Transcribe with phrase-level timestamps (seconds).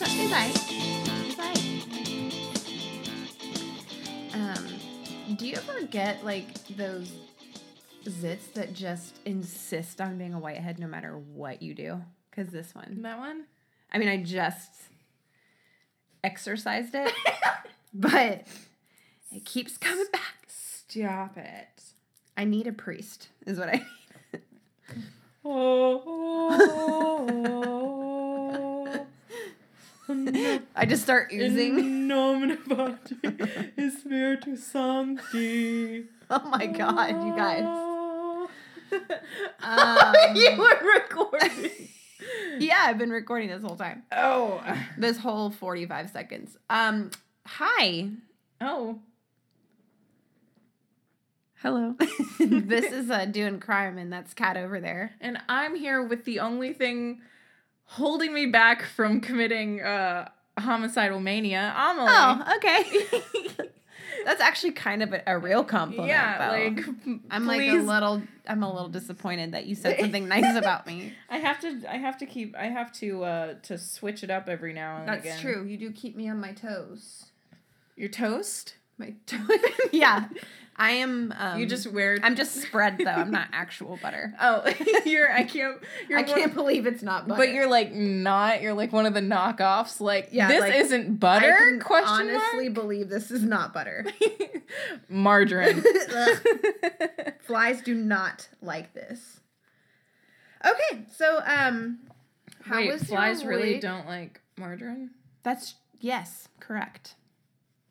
[0.00, 0.56] it's, it's alright.
[0.70, 1.38] It's
[4.34, 4.58] alright.
[4.58, 6.46] Um, do you ever get like
[6.76, 7.12] those
[8.04, 12.02] zits that just insist on being a whitehead no matter what you do?
[12.30, 13.44] Because this one, That one?
[13.92, 14.70] I mean, I just
[16.24, 17.12] exercised it,
[17.94, 18.48] but
[19.30, 20.48] it keeps coming back.
[20.48, 21.68] Stop it.
[22.36, 23.84] I need a priest, is what I need.
[25.46, 26.54] Oh.
[30.76, 31.78] I just start oozing.
[31.78, 36.04] In nomine Patri Spiritus Sancti.
[36.30, 37.90] Oh my god, you guys.
[39.62, 41.88] Um, you were recording.
[42.58, 44.04] Yeah, I've been recording this whole time.
[44.12, 44.62] Oh.
[44.96, 46.56] This whole 45 seconds.
[46.70, 47.10] Um,
[47.44, 48.08] hi.
[48.60, 49.00] Oh.
[51.56, 51.96] Hello.
[52.38, 55.14] this is uh, doing crime, and that's Cat over there.
[55.20, 57.20] And I'm here with the only thing
[57.84, 62.06] holding me back from committing uh, homicidal mania, Amelie.
[62.10, 63.64] Oh, okay.
[64.24, 66.08] that's actually kind of a, a real compliment.
[66.08, 66.52] yeah, though.
[66.52, 66.84] like
[67.30, 68.22] I'm like a little.
[68.46, 71.12] I'm a little disappointed that you said something nice about me.
[71.30, 71.82] I have to.
[71.88, 72.54] I have to keep.
[72.56, 73.24] I have to.
[73.24, 75.40] uh To switch it up every now and That's again.
[75.40, 75.64] true.
[75.64, 77.26] You do keep me on my toes.
[77.96, 78.76] Your toast.
[78.98, 79.50] My toast.
[79.92, 80.28] yeah,
[80.76, 81.32] I am.
[81.38, 82.18] Um, you just wear.
[82.22, 83.10] I'm just spread though.
[83.10, 84.34] I'm not actual butter.
[84.40, 84.64] Oh,
[85.06, 85.32] you're.
[85.32, 85.78] I can't.
[86.08, 87.38] You're I can't believe it's not butter.
[87.42, 88.60] But you're like not.
[88.62, 90.00] You're like one of the knockoffs.
[90.00, 91.52] Like Yeah, this like, isn't I butter?
[91.52, 94.06] can Question honestly believe this is not butter.
[95.08, 95.82] Margarine.
[97.40, 99.40] Flies do not like this.
[100.64, 101.98] Okay, so um,
[102.62, 105.10] how Wait, was flies really don't like margarine?
[105.42, 107.14] That's yes, correct.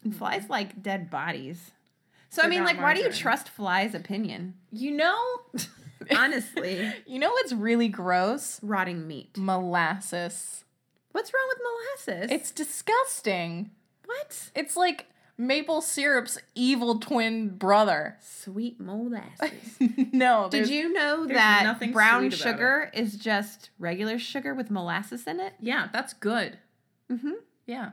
[0.03, 1.71] And flies like dead bodies.
[2.33, 4.55] So I mean, like, why do you trust flies' opinion?
[4.71, 5.19] You know.
[6.17, 8.59] Honestly, You know what's really gross?
[8.63, 9.37] rotting meat.
[9.37, 10.63] Molasses.
[11.11, 12.31] What's wrong with molasses?
[12.31, 13.69] It's disgusting.
[14.03, 15.05] what It's like
[15.37, 18.17] maple syrup's evil twin brother.
[18.19, 19.51] sweet molasses.
[20.11, 25.53] no, Did you know that brown sugar is just regular sugar with molasses in it?
[25.59, 26.57] Yeah, that's good.
[27.11, 27.33] Mm-hmm.
[27.67, 27.91] Yeah.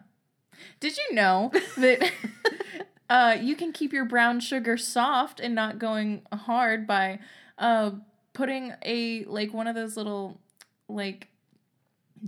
[0.80, 2.10] Did you know that
[3.10, 7.18] uh, you can keep your brown sugar soft and not going hard by
[7.58, 7.90] uh,
[8.32, 10.40] putting a like one of those little
[10.88, 11.26] like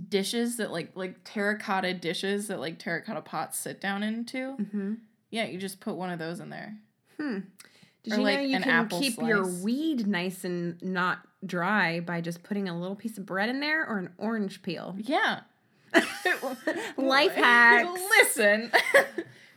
[0.09, 4.57] dishes that like like terracotta dishes that like terracotta pots sit down into?
[4.57, 4.93] Mm-hmm.
[5.31, 6.77] Yeah, you just put one of those in there.
[7.19, 7.39] Hmm.
[8.03, 12.01] Did Or you like know you an can keep your weed nice and not dry
[12.01, 14.95] by just putting a little piece of bread in there or an orange peel?
[14.99, 15.41] Yeah.
[16.97, 18.01] Life hacks.
[18.19, 18.71] Listen.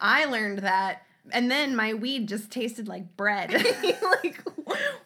[0.01, 3.53] I learned that, and then my weed just tasted like bread.
[4.23, 4.43] like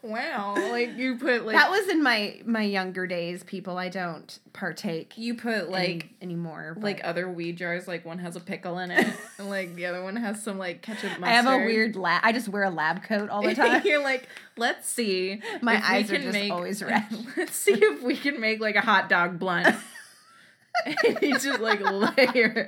[0.03, 0.55] wow.
[0.71, 3.43] Like you put like that was in my my younger days.
[3.45, 6.77] People, I don't partake you put like like anymore.
[6.81, 9.07] like other weed jars, like one has a pickle in it,
[9.39, 11.25] and like the other one has some like ketchup mustard.
[11.25, 12.21] I have a weird lab.
[12.25, 13.83] I just wear a lab coat all the time.
[13.85, 15.41] You're like, let's see.
[15.63, 17.07] My eyes are just make- always red.
[17.37, 19.75] Let's see if we can make like a hot dog blunt.
[20.87, 22.09] and you just like layer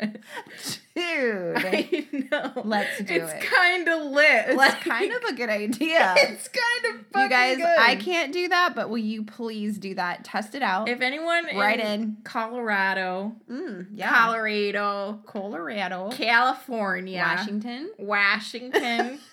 [0.02, 0.20] it.
[0.94, 2.62] Dude, I know.
[2.64, 3.36] Let's do it's it.
[3.38, 4.44] It's kind of lit.
[4.48, 6.14] It's that's kind of a good idea.
[6.18, 7.78] It's kind of fucking You guys, good.
[7.78, 10.24] I can't do that, but will you please do that?
[10.24, 10.88] Test it out.
[10.88, 12.16] If anyone Write in in.
[12.24, 14.10] Colorado, Mm, yeah.
[14.10, 17.90] Colorado, Colorado, California, Washington.
[17.98, 19.20] Washington.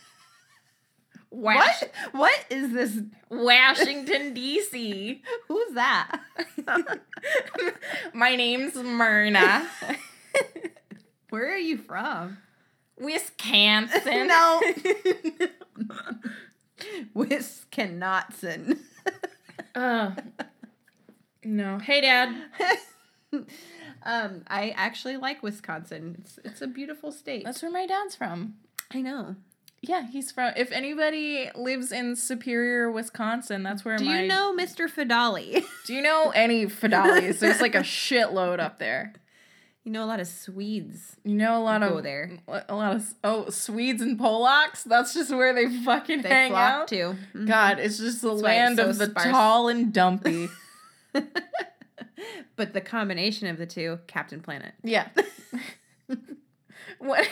[1.32, 1.92] Wash- What?
[2.12, 3.00] What is this?
[3.30, 5.22] Washington D.C.
[5.48, 6.20] Who's that?
[8.14, 9.68] My name's Myrna.
[11.30, 12.38] Where are you from?
[12.98, 14.28] Wisconsin.
[14.28, 14.62] No.
[17.14, 18.80] Wisconsin.
[19.76, 20.12] Uh,
[21.44, 21.78] no.
[21.80, 22.36] Hey, Dad.
[24.04, 26.18] um, I actually like Wisconsin.
[26.20, 27.46] It's it's a beautiful state.
[27.46, 28.56] That's where my dad's from.
[28.92, 29.36] I know.
[29.82, 30.54] Yeah, he's from.
[30.58, 34.22] If anybody lives in Superior, Wisconsin, that's where Do my.
[34.24, 34.90] you know Mr.
[34.90, 35.64] Fidali?
[35.86, 37.40] Do you know any Fidalis?
[37.40, 39.14] There's like a shitload up there.
[39.86, 41.16] you know a lot of Swedes.
[41.24, 42.32] You know a lot of there.
[42.68, 44.84] A lot of oh Swedes and Polacks.
[44.84, 46.88] That's just where they fucking They hang flock out.
[46.90, 47.16] to.
[47.34, 47.48] Mhm.
[47.48, 49.28] God, it's just the That's land so of the sparse.
[49.32, 50.50] tall and dumpy.
[52.58, 54.74] but the combination of the two, Captain Planet.
[54.84, 55.08] yeah.
[57.00, 57.26] what?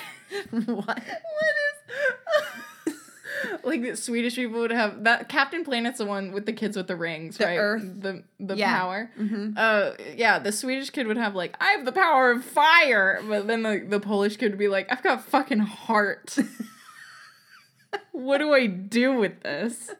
[0.51, 0.55] what?
[0.55, 1.76] What is?
[3.63, 6.87] like the Swedish people would have that Captain Planet's the one with the kids with
[6.87, 7.57] the rings, The right?
[7.57, 7.83] Earth.
[8.01, 8.77] the the Yeah.
[8.77, 9.11] power.
[9.19, 9.53] Mm-hmm.
[9.55, 13.47] Uh, yeah, the Swedish kid would have like, I have the power of fire, but
[13.47, 16.37] then the the Polish kid would be like, I've got fucking heart.
[18.11, 19.91] what do I do with this?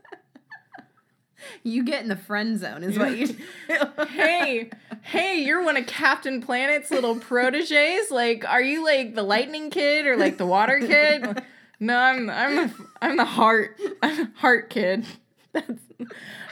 [1.63, 3.35] You get in the friend zone, is what you do.
[4.09, 4.69] hey,
[5.03, 8.11] hey, you're one of Captain Planet's little proteges.
[8.11, 11.41] Like, are you like the lightning kid or like the water kid?
[11.79, 15.05] No, I'm I'm the I'm the heart I'm the heart kid.
[15.53, 15.71] That's,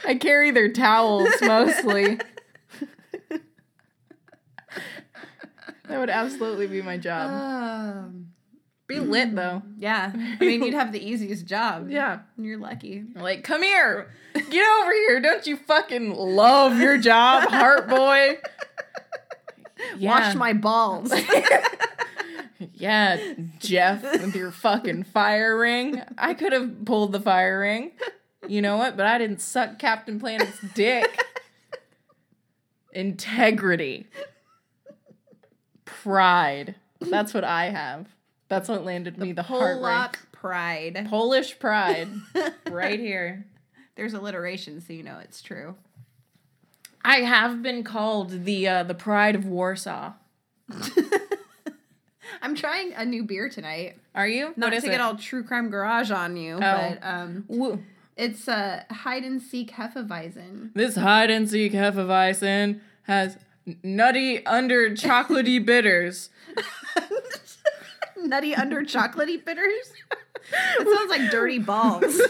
[0.06, 2.18] I carry their towels mostly.
[5.88, 7.30] that would absolutely be my job.
[7.30, 8.28] Um,
[8.88, 9.62] Be lit though.
[9.78, 10.12] yeah.
[10.14, 11.88] I mean, you'd have the easiest job.
[11.96, 12.20] Yeah.
[12.38, 13.04] You're lucky.
[13.14, 14.12] Like, come here.
[14.34, 15.20] Get over here.
[15.20, 18.38] Don't you fucking love your job, heart boy?
[20.00, 21.12] Wash my balls.
[22.76, 23.18] Yeah,
[23.58, 26.02] Jeff, with your fucking fire ring.
[26.18, 27.92] I could have pulled the fire ring.
[28.46, 28.96] You know what?
[28.96, 31.24] But I didn't suck Captain Planet's dick.
[32.92, 34.06] Integrity.
[35.84, 36.74] Pride.
[37.00, 38.08] That's what I have.
[38.48, 40.22] That's what landed me the heart ring.
[40.32, 41.06] Pride.
[41.08, 42.08] Polish pride.
[42.70, 43.46] right here.
[43.96, 45.76] There's alliteration, so you know it's true.
[47.02, 50.12] I have been called the uh, the pride of Warsaw.
[52.42, 53.96] I'm trying a new beer tonight.
[54.14, 54.52] Are you?
[54.56, 54.82] Not to it?
[54.82, 57.82] get all true crime garage on you, but um, Woo.
[58.16, 60.70] it's a hide and seek Hefeweizen.
[60.74, 63.36] This hide and seek Hefeweizen has
[63.82, 66.30] nutty under chocolatey bitters.
[68.18, 69.92] Nutty under chocolatey bitters.
[70.52, 72.20] It sounds like dirty balls.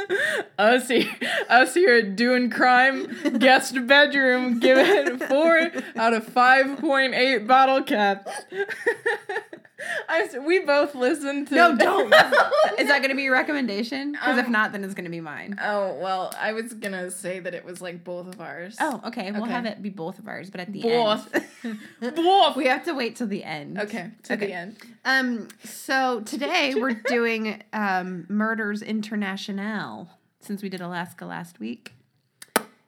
[0.58, 1.10] us here,
[1.48, 7.46] us here at Doing Crime guest bedroom give it four out of five point eight
[7.46, 8.30] bottle caps.
[10.08, 12.06] I we both listened to No, don't.
[12.78, 14.12] Is that going to be your recommendation?
[14.12, 15.58] Because if Um, not, then it's going to be mine.
[15.62, 18.76] Oh well, I was gonna say that it was like both of ours.
[18.80, 19.30] Oh, okay.
[19.32, 19.52] We'll Okay.
[19.52, 21.34] have it be both of ours, but at the Both.
[21.64, 21.78] end.
[22.16, 22.56] Both.
[22.56, 23.78] we have to wait till the end.
[23.78, 24.46] Okay, to Okay.
[24.46, 24.76] the end.
[25.04, 25.48] Um.
[25.64, 31.92] So today we're doing um, Murders International since we did Alaska last week.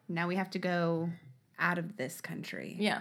[0.08, 1.10] Now we have to go
[1.58, 2.76] out of this country.
[2.78, 3.00] Yeah,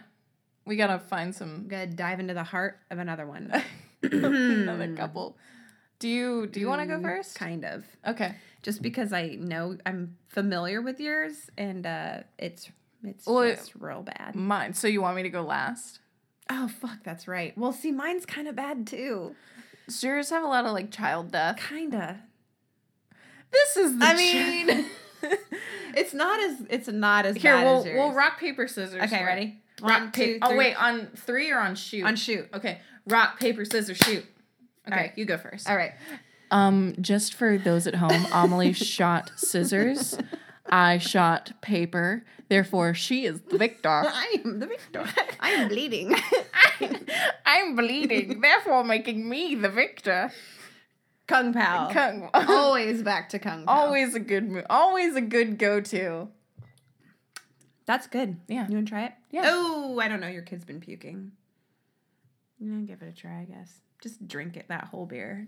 [0.65, 3.51] we gotta find some gotta dive into the heart of another one.
[4.03, 5.37] another couple.
[5.99, 7.35] Do you do you want to go Mm, first?
[7.35, 7.85] Kind of.
[8.05, 8.35] Okay.
[8.61, 12.69] Just because I know I'm familiar with yours, and uh, it's
[13.03, 14.35] it's Well, real bad.
[14.35, 14.73] Mine.
[14.73, 15.99] So you want me to go last?
[16.49, 17.57] Oh fuck, that's right.
[17.57, 19.35] Well, see, mine's kind of bad too.
[19.87, 21.57] So yours have a lot of like child death.
[21.69, 22.19] Kinda.
[23.51, 24.85] This is the I mean,
[25.95, 27.97] it's not as it's not as Here, bad we'll as yours.
[27.97, 29.01] we'll rock paper scissors.
[29.03, 29.61] Okay, ready?
[29.81, 30.33] Rock One, paper.
[30.33, 30.57] two, Oh three.
[30.57, 32.05] wait, on three or on shoot?
[32.05, 32.47] on shoot.
[32.53, 34.25] Okay, rock paper scissors shoot.
[34.87, 35.17] Okay, Alright.
[35.17, 35.69] you go first.
[35.69, 35.93] All right.
[36.51, 40.17] Um, just for those at home, Amelie shot scissors.
[40.69, 42.23] I shot paper.
[42.49, 43.89] Therefore, she is the victor.
[44.05, 45.03] I am the victor.
[45.39, 46.15] I am bleeding.
[47.45, 50.31] I'm bleeding, therefore making me the victor.
[51.27, 51.89] Kung Pao.
[51.91, 53.73] Kung- Always back to Kung Pao.
[53.85, 54.65] always a good move.
[54.69, 56.27] Always a good go-to.
[57.85, 58.37] That's good.
[58.47, 58.67] Yeah.
[58.67, 59.13] You want to try it?
[59.31, 59.41] Yeah.
[59.45, 60.27] Oh, I don't know.
[60.27, 61.31] Your kid's been puking.
[62.59, 63.73] Yeah, give it a try, I guess.
[64.01, 65.47] Just drink it, that whole beer.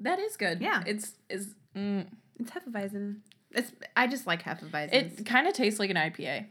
[0.00, 0.60] That is good.
[0.60, 0.82] Yeah.
[0.86, 1.54] it's is.
[1.76, 2.06] Mm,
[2.38, 3.16] It's Hefeweizen.
[3.52, 4.92] It's, I just like Hefeweizen.
[4.92, 6.46] it kind of tastes like an IPA.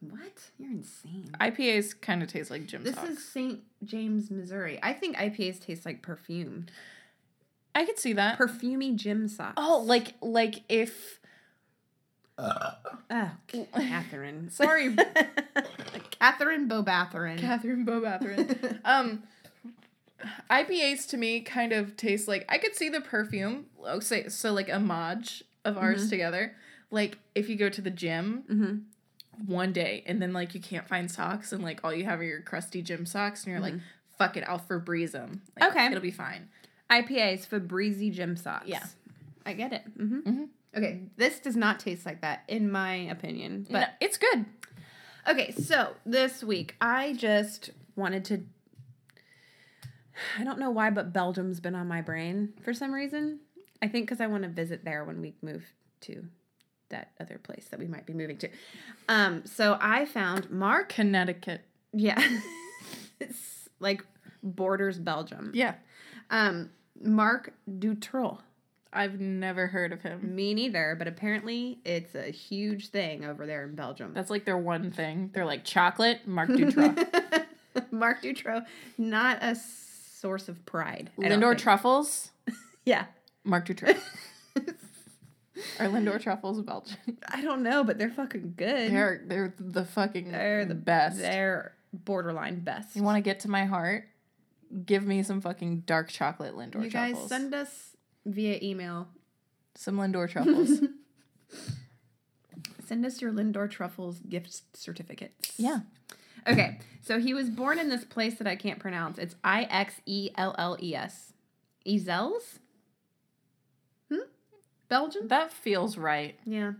[0.00, 0.20] what?
[0.58, 1.30] You're insane.
[1.40, 2.96] IPAs kind of taste like gym socks.
[2.96, 3.18] This socks.
[3.20, 3.60] is St.
[3.84, 4.78] James, Missouri.
[4.82, 6.66] I think IPAs taste like perfume.
[7.74, 8.38] I could see that.
[8.38, 9.54] Perfumey gym socks.
[9.56, 11.20] oh, like like if
[12.42, 14.50] oh, Catherine.
[14.50, 14.94] sorry,
[16.10, 17.38] Catherine Bobatharin.
[17.38, 18.78] Catherine Bobatharin.
[18.84, 19.22] um,
[20.50, 23.66] IPAs to me kind of taste like I could see the perfume.
[23.84, 26.10] Oh, say so like a modge of ours mm-hmm.
[26.10, 26.54] together.
[26.90, 29.52] Like if you go to the gym mm-hmm.
[29.52, 32.24] one day and then like you can't find socks and like all you have are
[32.24, 33.84] your crusty gym socks and you're like, mm-hmm.
[34.18, 35.42] fuck it, I'll Febreze them.
[35.58, 35.86] Like, Okay.
[35.86, 36.48] it'll be fine.
[36.90, 38.68] IPAs for breezy gym socks.
[38.68, 38.84] Yeah.
[39.46, 39.98] I get it.
[39.98, 40.44] Mm-hmm.
[40.76, 43.66] Okay, this does not taste like that, in my opinion.
[43.70, 44.46] But No, it's good.
[45.28, 48.42] okay, so this week I just wanted to.
[50.38, 53.40] I don't know why, but Belgium's been on my brain for some reason.
[53.82, 55.64] I think because I want to visit there when we move
[56.02, 56.24] to
[56.90, 58.48] that other place that we might be moving to.
[59.08, 60.90] Um, so I found Marc.
[60.90, 61.62] Connecticut.
[61.92, 62.22] Yeah,
[63.20, 64.04] it's like
[64.42, 65.50] borders Belgium.
[65.54, 65.74] Yeah.
[66.30, 66.70] Um,
[67.02, 68.38] Marc Dutroux.
[68.92, 70.34] I've never heard of him.
[70.34, 74.12] Me neither, but apparently it's a huge thing over there in Belgium.
[74.14, 75.30] That's like their one thing.
[75.32, 77.46] They're like chocolate, Marc Dutroux.
[77.90, 78.64] Marc Dutroux,
[78.98, 81.10] not a source of pride.
[81.18, 82.30] Lindor truffles,
[82.84, 83.06] Yeah.
[83.44, 83.98] Marc Dutroux.
[85.78, 86.96] Are Lindor truffles Belgian?
[87.28, 88.90] I don't know, but they're fucking good.
[88.90, 91.18] They're they're the fucking They're the best.
[91.18, 92.96] They're borderline best.
[92.96, 94.04] You want to get to my heart?
[94.86, 97.91] Give me some fucking dark chocolate Lindor You guys send us
[98.24, 99.08] via email.
[99.74, 100.80] some Lindor truffles.
[102.86, 105.54] Send us your Lindor Truffles gift certificates.
[105.56, 105.80] Yeah.
[106.46, 109.18] Okay, so he was born in this place that I can't pronounce.
[109.18, 111.32] It's I X E L L E S.
[111.86, 112.58] Ezels?
[114.10, 114.18] Hmm?
[114.88, 115.28] Belgium?
[115.28, 116.36] That feels right.
[116.44, 116.72] Yeah.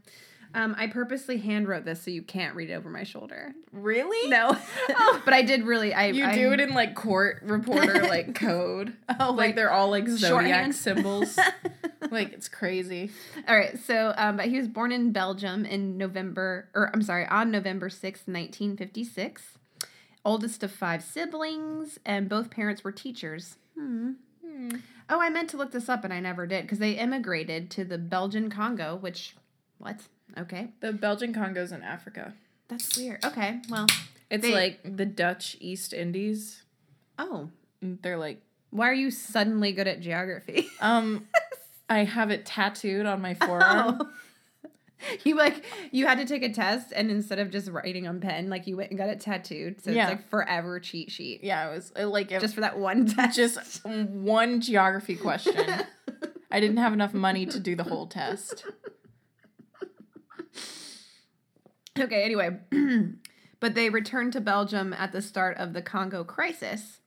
[0.54, 3.54] Um, I purposely handwrote this so you can't read it over my shoulder.
[3.72, 4.28] Really?
[4.28, 4.56] No,
[5.24, 5.94] but I did really.
[5.94, 8.94] I You I, do it in like court reporter like code.
[9.20, 10.74] Oh, like, like they're all like zodiac shorthand?
[10.74, 11.38] symbols.
[12.10, 13.10] like it's crazy.
[13.48, 17.26] All right, so um, but he was born in Belgium in November, or I'm sorry,
[17.26, 19.58] on November sixth, nineteen fifty six.
[20.24, 23.56] Oldest of five siblings, and both parents were teachers.
[23.76, 24.12] Hmm.
[25.08, 27.84] Oh, I meant to look this up and I never did because they immigrated to
[27.84, 29.36] the Belgian Congo, which,
[29.78, 30.00] what?
[30.38, 32.34] Okay, The Belgian Congo's in Africa.
[32.68, 33.24] that's weird.
[33.24, 33.86] Okay, well,
[34.30, 36.62] It's They- like the Dutch East Indies.
[37.18, 37.50] oh,
[37.82, 40.68] They're like, why are you suddenly good at geography?
[40.80, 41.26] um,
[41.90, 43.98] I have it tattooed on my forearm.
[44.00, 44.08] Oh.
[45.24, 48.48] You like you had to take a test and instead of just writing on pen,
[48.48, 49.82] like you went and got it tattooed.
[49.82, 50.02] So Yeah.
[50.04, 51.42] it's like forever cheat sheet.
[51.42, 53.34] Yeah, it was like it, Just for that one test.
[53.36, 55.56] just one geography question.
[56.52, 58.64] I didn't have enough money to do the whole test.
[61.98, 62.58] Okay, anyway.
[63.60, 67.00] but they returned to Belgium at the start of the Congo crisis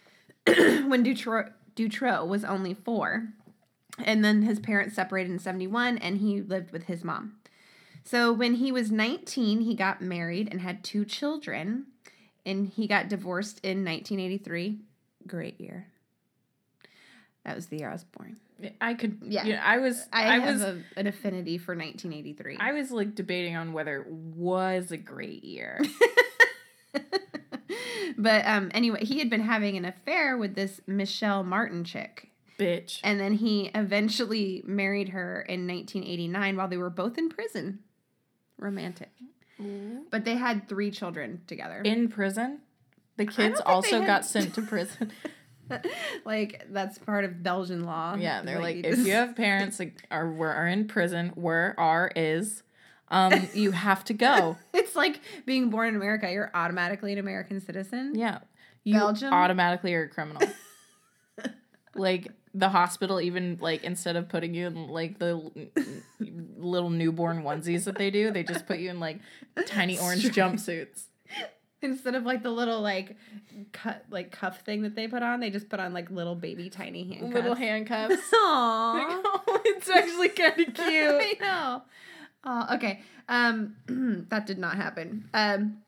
[0.46, 3.28] when Dutro- Dutroux was only four.
[3.98, 7.34] And then his parents separated in 71 and he lived with his mom.
[8.04, 11.86] So when he was 19, he got married and had two children.
[12.46, 14.78] And he got divorced in 1983.
[15.26, 15.88] Great year.
[17.44, 18.38] That was the year I was born.
[18.80, 19.44] I could, Yeah.
[19.44, 19.62] yeah.
[19.64, 22.56] I was, I, I, have was, a, an affinity for 1983.
[22.58, 25.80] I was like debating on whether it was a great year.
[28.18, 32.30] but um, anyway, he had been having an affair with this Michelle Martin chick.
[32.58, 33.00] Bitch.
[33.04, 37.80] And then he eventually married her in 1989 while they were both in prison.
[38.58, 39.10] Romantic.
[40.10, 41.82] But they had three children together.
[41.84, 42.60] In prison,
[43.16, 45.12] the kids also had- got sent to prison.
[46.24, 48.16] like that's part of Belgian law.
[48.16, 51.74] Yeah, they're like, you if you have parents that are were are in prison, where
[51.78, 52.62] are is,
[53.08, 54.56] um, you have to go.
[54.72, 58.12] it's like being born in America, you're automatically an American citizen.
[58.14, 58.40] Yeah,
[58.84, 59.32] you Belgium?
[59.32, 60.42] automatically are a criminal.
[61.94, 65.50] like the hospital, even like instead of putting you in like the
[66.56, 69.20] little newborn onesies that they do, they just put you in like
[69.66, 71.04] tiny orange jumpsuits.
[71.80, 73.16] Instead of like the little like
[73.72, 76.68] cut like cuff thing that they put on, they just put on like little baby
[76.68, 77.34] tiny handcuffs.
[77.34, 78.14] Little handcuffs.
[78.34, 79.20] Aww.
[79.24, 80.76] oh, it's actually kind of cute.
[80.76, 81.82] I know.
[82.44, 83.02] Oh, okay.
[83.28, 83.76] Um,
[84.28, 85.28] that did not happen.
[85.34, 85.78] Um,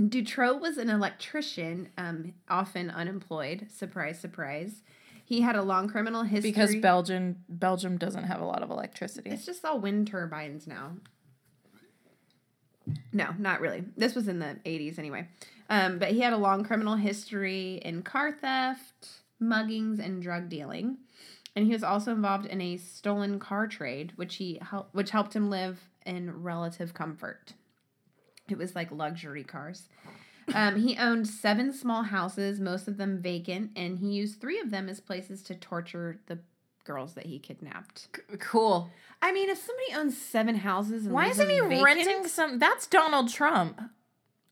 [0.00, 3.68] Dutroux was an electrician, um, often unemployed.
[3.70, 4.82] Surprise, surprise.
[5.24, 6.50] He had a long criminal history.
[6.50, 9.30] Because Belgium Belgium doesn't have a lot of electricity.
[9.30, 10.92] it's just all wind turbines now.
[13.12, 13.84] No, not really.
[13.96, 15.28] This was in the 80s anyway.
[15.70, 19.08] Um, but he had a long criminal history in car theft,
[19.42, 20.98] muggings, and drug dealing.
[21.56, 25.34] And he was also involved in a stolen car trade, which he hel- which helped
[25.34, 27.54] him live in relative comfort.
[28.48, 29.88] It was like luxury cars.
[30.52, 34.70] Um, he owned seven small houses, most of them vacant, and he used three of
[34.70, 36.38] them as places to torture the
[36.84, 38.08] girls that he kidnapped.
[38.38, 38.90] cool.
[39.24, 42.58] I mean, if somebody owns seven houses, and Why isn't he vacant- renting some?
[42.58, 43.80] That's Donald Trump.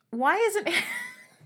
[0.09, 0.67] Why isn't?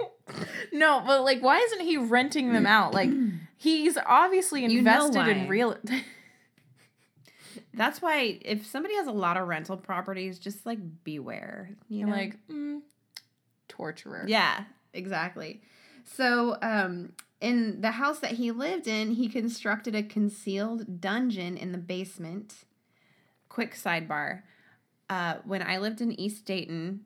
[0.72, 2.94] no, but like, why isn't he renting them out?
[2.94, 3.10] Like,
[3.56, 5.76] he's obviously You know invested in real.
[7.74, 11.70] That's why if somebody has a lot of rental properties, just like beware.
[11.88, 12.12] You know?
[12.12, 12.82] like mm,
[13.66, 14.24] torturer.
[14.28, 14.62] yeah,
[14.94, 15.62] exactly.
[16.04, 21.72] So, um, in the house that he lived in, he constructed a concealed dungeon in
[21.72, 22.65] the basement.
[23.56, 24.42] Quick sidebar:
[25.08, 27.00] uh, when I lived in East Dayton,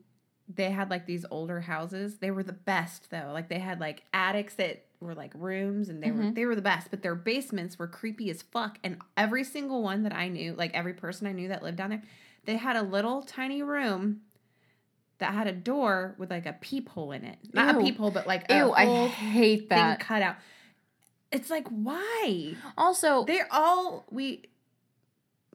[0.52, 2.18] they had like these older houses.
[2.18, 3.30] They were the best though.
[3.32, 6.34] Like they had like attics that were like rooms and they were Mhm.
[6.34, 8.78] they were the best, but their basements were creepy as fuck.
[8.82, 11.90] And every single one that I knew, like every person I knew that lived down
[11.90, 12.02] there,
[12.46, 14.22] they had a little tiny room
[15.18, 17.38] that had a door with like a peephole in it.
[17.52, 17.80] Not Ew.
[17.80, 20.00] a peephole, but like a Ew, I hate thing that.
[20.00, 20.34] cut out.
[21.30, 22.54] It's like why?
[22.76, 24.46] Also, They're all we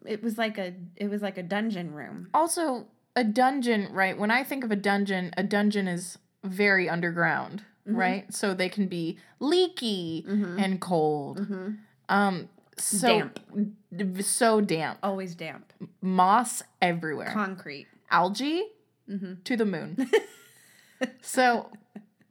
[0.07, 2.29] it was like a it was like a dungeon room.
[2.33, 4.17] also a dungeon, right?
[4.17, 7.95] When I think of a dungeon, a dungeon is very underground, Mhm.
[7.97, 8.33] right?
[8.33, 10.61] So they can be leaky Mhm.
[10.61, 11.39] and cold.
[11.39, 11.69] Mm-hmm.
[12.09, 14.21] Um, so Damp.
[14.21, 15.71] so damp, Always damp.
[16.01, 17.87] moss everywhere, Concrete.
[18.11, 18.63] algae
[19.09, 19.33] Mm-hmm.
[19.43, 20.09] to the moon.
[21.21, 21.69] so,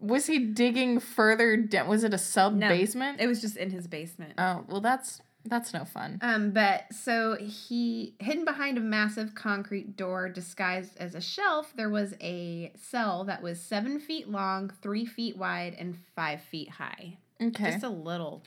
[0.01, 1.89] was he digging further down?
[1.89, 3.21] Was it a sub basement?
[3.21, 4.35] It was just in his basement.
[4.39, 6.19] oh well, that's That's no fun.
[6.23, 11.91] Um, but so he hidden behind a massive concrete door disguised as a shelf, there
[11.91, 17.19] was a cell that was seven feet long, three feet wide, and five feet high.
[17.43, 17.73] Okay.
[17.73, 18.43] Just a little,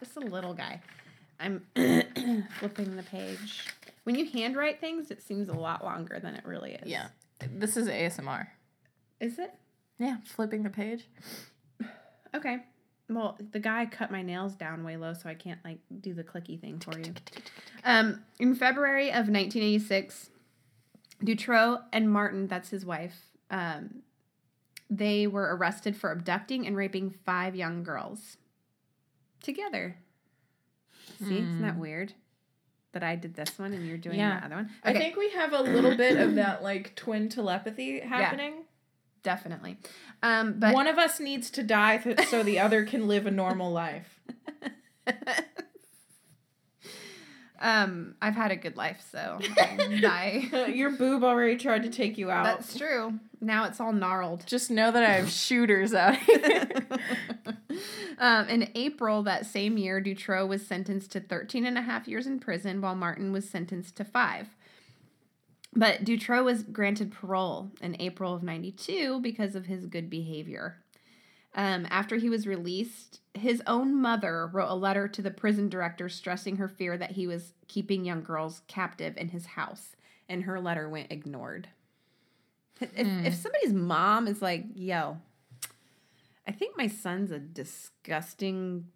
[0.00, 0.80] just a little guy.
[1.38, 1.64] I'm
[2.58, 3.66] flipping the page.
[4.04, 6.88] When you handwrite things, it seems a lot longer than it really is.
[6.88, 7.08] yeah.
[7.56, 8.48] This is ASMR.
[9.20, 9.54] Is it?
[9.98, 11.06] Yeah, flipping the page.
[12.34, 12.58] Okay.
[13.10, 16.22] Well, the guy cut my nails down way low, so I can't like do the
[16.24, 17.12] clicky thing for you.
[17.82, 20.28] Um, in February of 1986,
[21.24, 24.02] Dutroux and Martin, that's his wife, um,
[24.90, 28.36] they were arrested for abducting and raping five young girls
[29.42, 29.96] together.
[31.20, 32.12] See, isn't that weird?
[32.92, 34.40] That I did this one and you're doing Yeah.
[34.40, 34.70] the other one.
[34.84, 38.64] I think we have a little bit of that like twin telepathy happening.
[39.22, 39.78] Definitely.
[40.22, 43.30] Um, but One of us needs to die th- so the other can live a
[43.30, 44.20] normal life.
[47.60, 50.68] um, I've had a good life, so I.
[50.74, 52.44] Your boob already tried to take you out.
[52.44, 53.18] That's true.
[53.40, 54.44] Now it's all gnarled.
[54.46, 56.68] Just know that I have shooters out here.
[58.18, 62.26] um, in April that same year, Dutroux was sentenced to 13 and a half years
[62.26, 64.48] in prison, while Martin was sentenced to five.
[65.74, 70.82] But Dutroux was granted parole in April of 92 because of his good behavior.
[71.54, 76.08] Um, after he was released, his own mother wrote a letter to the prison director
[76.08, 79.96] stressing her fear that he was keeping young girls captive in his house,
[80.28, 81.68] and her letter went ignored.
[82.80, 85.18] If, if somebody's mom is like, yo,
[86.46, 88.86] I think my son's a disgusting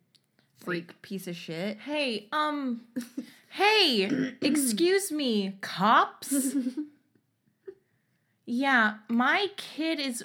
[0.64, 1.78] freak piece of shit.
[1.78, 2.80] hey, um,
[3.50, 6.34] hey, excuse me, cops?
[8.46, 10.24] yeah, my kid is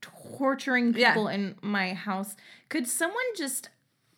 [0.00, 1.10] torturing Yeah.
[1.12, 2.36] people in my house.
[2.68, 3.68] Could someone just,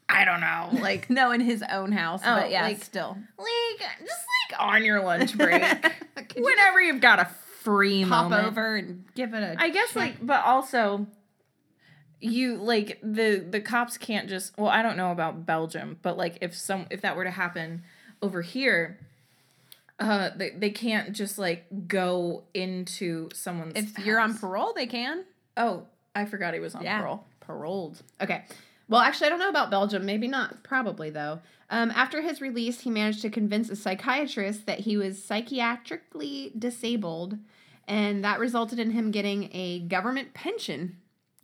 [0.09, 3.16] I don't know, like, No, in his own house, Oh, but yeah, like- still.
[3.38, 5.62] like, just like on your lunch break,
[6.14, 7.28] Could you whenever you've got a
[7.62, 8.49] free pop moment.
[8.49, 9.56] over and give it a.
[9.60, 10.06] I guess try?
[10.06, 11.06] like, but also,
[12.21, 14.56] you like the the cops can't just.
[14.59, 17.83] Well, I don't know about Belgium, but like if some if that were to happen
[18.23, 18.99] over here,
[19.99, 23.73] uh, they they can't just like go into someone's.
[23.76, 25.25] if you're on parole, they can.
[25.56, 27.00] oh, I forgot he was on Yeah.
[27.00, 27.25] parole.
[27.41, 28.02] Paroled.
[28.21, 28.45] Okay.
[28.89, 30.04] Well, actually, I don't know about Belgium.
[30.04, 30.63] Maybe not.
[30.65, 31.39] Probably, though.
[31.71, 37.39] Um, after his release, he managed to convince a psychiatrist that he was psychiatrically disabled,
[37.87, 40.97] and that resulted in him getting a government pension.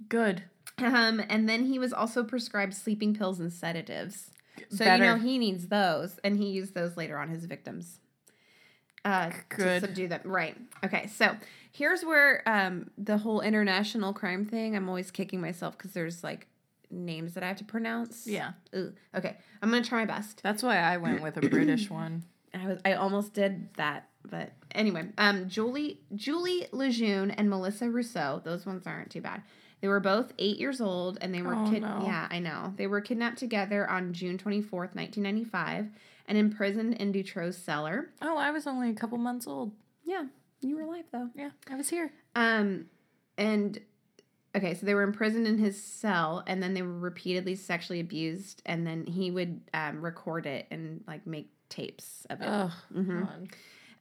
[0.08, 0.42] Good.
[0.78, 4.30] Um, and then he was also prescribed sleeping pills and sedatives.
[4.70, 5.04] So Better.
[5.04, 8.00] you know he needs those, and he used those later on his victims.
[9.04, 9.80] Uh, Good.
[9.82, 10.20] to subdue them.
[10.24, 10.56] Right.
[10.84, 11.06] Okay.
[11.06, 11.36] So
[11.70, 14.74] here's where um the whole international crime thing.
[14.76, 16.46] I'm always kicking myself because there's like
[16.90, 18.26] names that I have to pronounce.
[18.26, 18.94] Yeah, Ugh.
[19.14, 19.36] Okay.
[19.62, 20.42] I'm gonna try my best.
[20.42, 22.24] that's why I went with a British one.
[22.54, 28.40] I was I almost did that, but anyway, um, Julie Julie Lejeune and Melissa Russo.
[28.44, 29.42] Those ones aren't too bad.
[29.80, 32.02] They were both eight years old, and they were Oh, kid- no.
[32.04, 32.72] yeah, I know.
[32.76, 35.88] They were kidnapped together on June twenty fourth, nineteen ninety five,
[36.26, 38.10] and imprisoned in Dutroux's cellar.
[38.22, 39.72] Oh, I was only a couple months old.
[40.04, 40.24] Yeah,
[40.60, 41.28] you were alive though.
[41.34, 42.10] Yeah, I was here.
[42.34, 42.86] Um,
[43.36, 43.78] and
[44.56, 48.62] okay, so they were imprisoned in his cell, and then they were repeatedly sexually abused,
[48.64, 52.46] and then he would um, record it and like make tapes of it.
[52.46, 52.72] Ugh.
[52.94, 53.50] Mhm.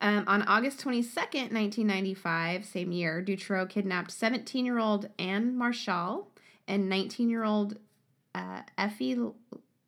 [0.02, 6.28] Um, on August 22nd, 1995, same year, Dutroux kidnapped 17 year old An Marchal
[6.68, 7.78] and 19 year old
[8.34, 9.18] uh, Effie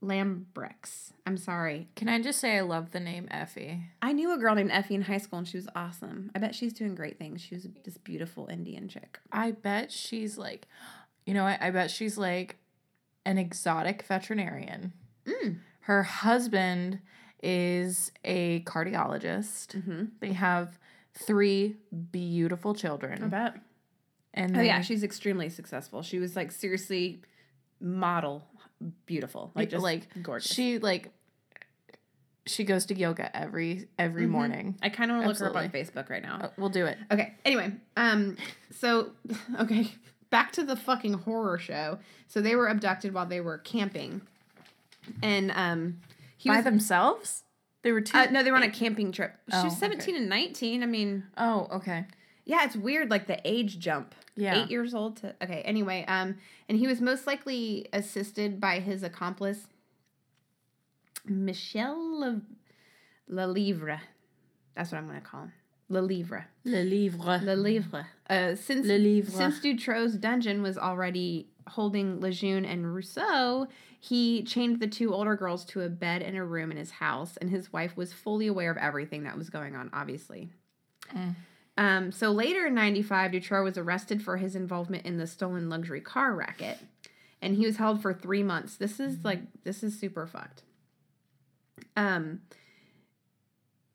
[0.02, 1.14] Lambrecks.
[1.26, 1.88] I'm sorry.
[1.96, 3.82] Can I just say I love the name Effie?
[4.02, 6.32] I knew a girl named Effie in high school and she was awesome.
[6.34, 7.42] I bet she's doing great things.
[7.42, 9.20] She was this beautiful Indian chick.
[9.32, 10.68] I bet she's like,
[11.26, 12.58] you know, I, I bet she's like
[13.26, 14.94] an exotic veterinarian.
[15.26, 15.58] Mm.
[15.82, 17.00] Her husband
[17.44, 19.76] is a cardiologist.
[19.76, 20.06] Mm-hmm.
[20.20, 20.78] They have
[21.14, 21.76] three
[22.12, 23.24] beautiful children.
[23.24, 23.56] I bet.
[24.34, 26.02] And Oh, yeah, she's extremely successful.
[26.04, 27.22] She was like seriously
[27.80, 28.44] model
[29.08, 29.52] beautiful.
[29.56, 30.52] Like, just like gorgeous.
[30.54, 31.12] she like
[32.46, 34.30] she goes to yoga every every Mhm.
[34.30, 34.78] morning.
[34.82, 36.40] I kind of want to look her up on Facebook right now.
[36.44, 36.98] Uh, we'll do it.
[37.12, 37.34] Okay.
[37.44, 38.38] Anyway, um,
[38.72, 39.12] so
[39.60, 39.92] okay,
[40.30, 42.00] back to the fucking horror show.
[42.28, 44.22] So they were abducted while they were camping,
[45.22, 46.00] and um,
[46.38, 47.44] he By was themselves?
[47.84, 48.18] They were two.
[48.18, 49.34] uh, no, they were on a camping trip.
[49.50, 49.80] She Oh, was okay.
[49.80, 50.84] seventeen and nineteen.
[50.84, 52.06] I mean, oh, okay.
[52.46, 54.14] yeah, it's weird, like the age jump.
[54.36, 54.62] Yeah.
[54.64, 55.62] eight years old to okay.
[55.64, 56.36] Anyway, um,
[56.70, 59.66] and he was most likely assisted by his accomplice,
[61.26, 62.42] Michelle
[63.28, 64.00] Lelivre.
[64.76, 65.54] That's what I'm gonna call him.
[65.90, 66.46] Lelivre.
[66.66, 67.40] Le livre.
[67.44, 68.06] Le Livre.
[68.30, 69.32] Uh, since Le livre.
[69.32, 73.68] since Dutroux's dungeon was already holding Lejeune and Russo,
[74.00, 77.38] he chained the two older girls to a bed in a room in his house,
[77.38, 80.50] and his wife was fully aware of everything that was going on, obviously.
[81.14, 81.36] Mm.
[81.78, 86.02] Um, so later in 95, Dutroux was arrested for his involvement in the stolen luxury
[86.02, 86.80] car racket,
[87.42, 88.76] and he was held for three months.
[88.76, 90.64] This is like, this is super fucked.
[91.96, 92.42] Um,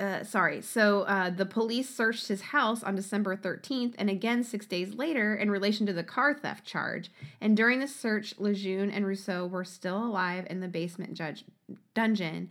[0.02, 0.60] uh, sorry.
[0.60, 5.34] So uh, the police searched his house on December 13th and again six days later
[5.34, 7.10] in relation to the car theft charge.
[7.40, 11.44] And during the search, Lejeune and Russo were still alive in the basement judge
[11.94, 12.50] dungeon.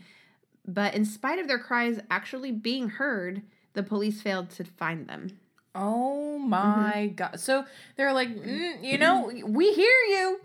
[0.65, 3.41] But in spite of their cries actually being heard,
[3.73, 5.37] the police failed to find them.
[5.75, 7.39] Oh my god!
[7.39, 10.41] So they're like, mm, you know, we hear you.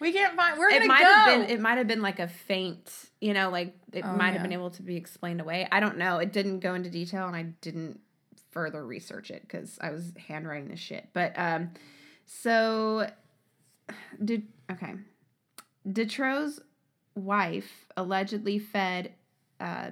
[0.00, 0.58] We can't find.
[0.58, 1.06] We're It gonna might go.
[1.06, 4.32] have been it might have been like a faint, you know, like it Oh, might
[4.32, 5.66] have been able to be explained away.
[5.72, 6.18] I don't know.
[6.18, 8.00] It didn't go into detail and I didn't
[8.50, 11.08] further research it because I was handwriting this shit.
[11.12, 11.70] But um
[12.26, 13.10] so
[14.22, 14.94] did okay.
[15.90, 16.60] Detro's
[17.14, 19.12] wife allegedly fed
[19.60, 19.90] uh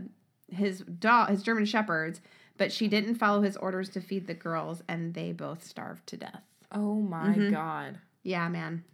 [0.50, 2.20] his dog his German shepherds,
[2.58, 6.16] but she didn't follow his orders to feed the girls and they both starved to
[6.16, 6.42] death.
[6.72, 7.50] oh my Mhm.
[7.50, 7.98] god!
[8.22, 8.84] Yeah, man.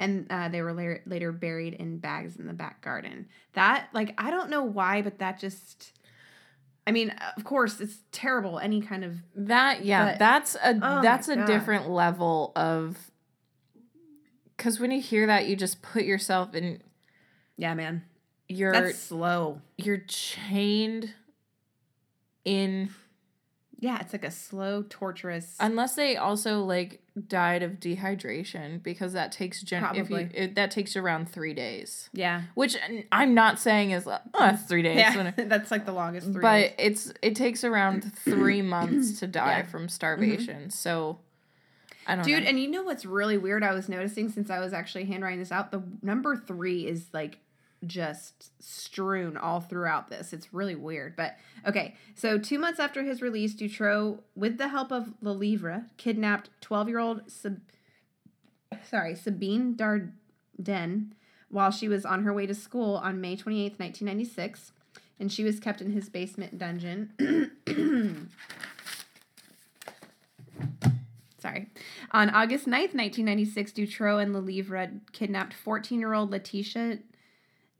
[0.00, 3.28] And uh, they were later, later buried in bags in the back garden.
[3.52, 5.92] That, like, I don't know why, but that just.
[6.86, 8.58] I mean, of course, it's terrible.
[8.58, 9.16] Any kind of.
[9.36, 11.46] That yeah, But- that's a Oh that's a God.
[11.46, 12.96] different level of.
[14.56, 16.82] Because when you hear that, you just put yourself in.
[17.58, 18.02] Yeah, man.
[18.48, 19.60] You're That's slow.
[19.76, 21.12] you're chained
[22.44, 22.88] in
[23.82, 25.56] Yeah, it's like a slow, torturous.
[25.58, 30.30] unless they also like died of dehydration because that takes gen if you Probably.
[30.34, 32.42] it, that takes around three days yeah.
[32.54, 32.76] which
[33.12, 35.30] I'm not saying is oh that's three days Yeah.
[35.36, 36.40] That's like the longest three.
[36.40, 36.72] but days.
[36.78, 39.62] it's it takes around three months to die Yeah.
[39.62, 39.70] Mm-hmm.
[39.70, 41.18] from starvation so
[42.06, 42.34] i don't know.
[42.34, 43.62] Dude, know and you know what's really weird?
[43.62, 47.38] I was noticing since I was actually handwriting this out, the number three is like
[47.86, 50.32] just strewn all throughout this.
[50.32, 51.16] It's really weird.
[51.16, 55.86] But okay, so two months after his release, Dutroux, with the help of Le Livre,
[55.96, 57.62] kidnapped 12 year old Sab-
[58.84, 61.12] sorry, Sabine Dardenne
[61.48, 64.72] while she was on her way to school on May 28th, 1996.
[65.18, 67.12] And she was kept in his basement dungeon.
[71.38, 71.68] Sorry.
[72.12, 76.98] On August 9th, 1996, Dutroux and Lelivre kidnapped 14 year old Laetitia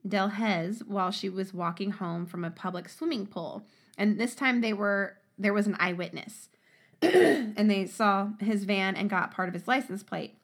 [0.07, 3.67] Delhez while she was walking home from a public swimming pool.
[3.99, 6.49] And this time they were there was an eyewitness.
[7.03, 10.37] and they saw his van and got part of his license plate.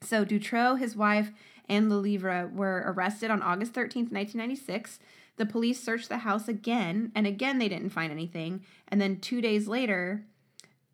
[0.00, 1.32] So Dutroux, his wife,
[1.68, 5.00] and Lelivre were arrested on August 13th, 1996.
[5.36, 8.64] The police searched the house again, and again they didn't find anything.
[8.86, 10.24] And then two days later,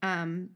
[0.02, 0.50] um,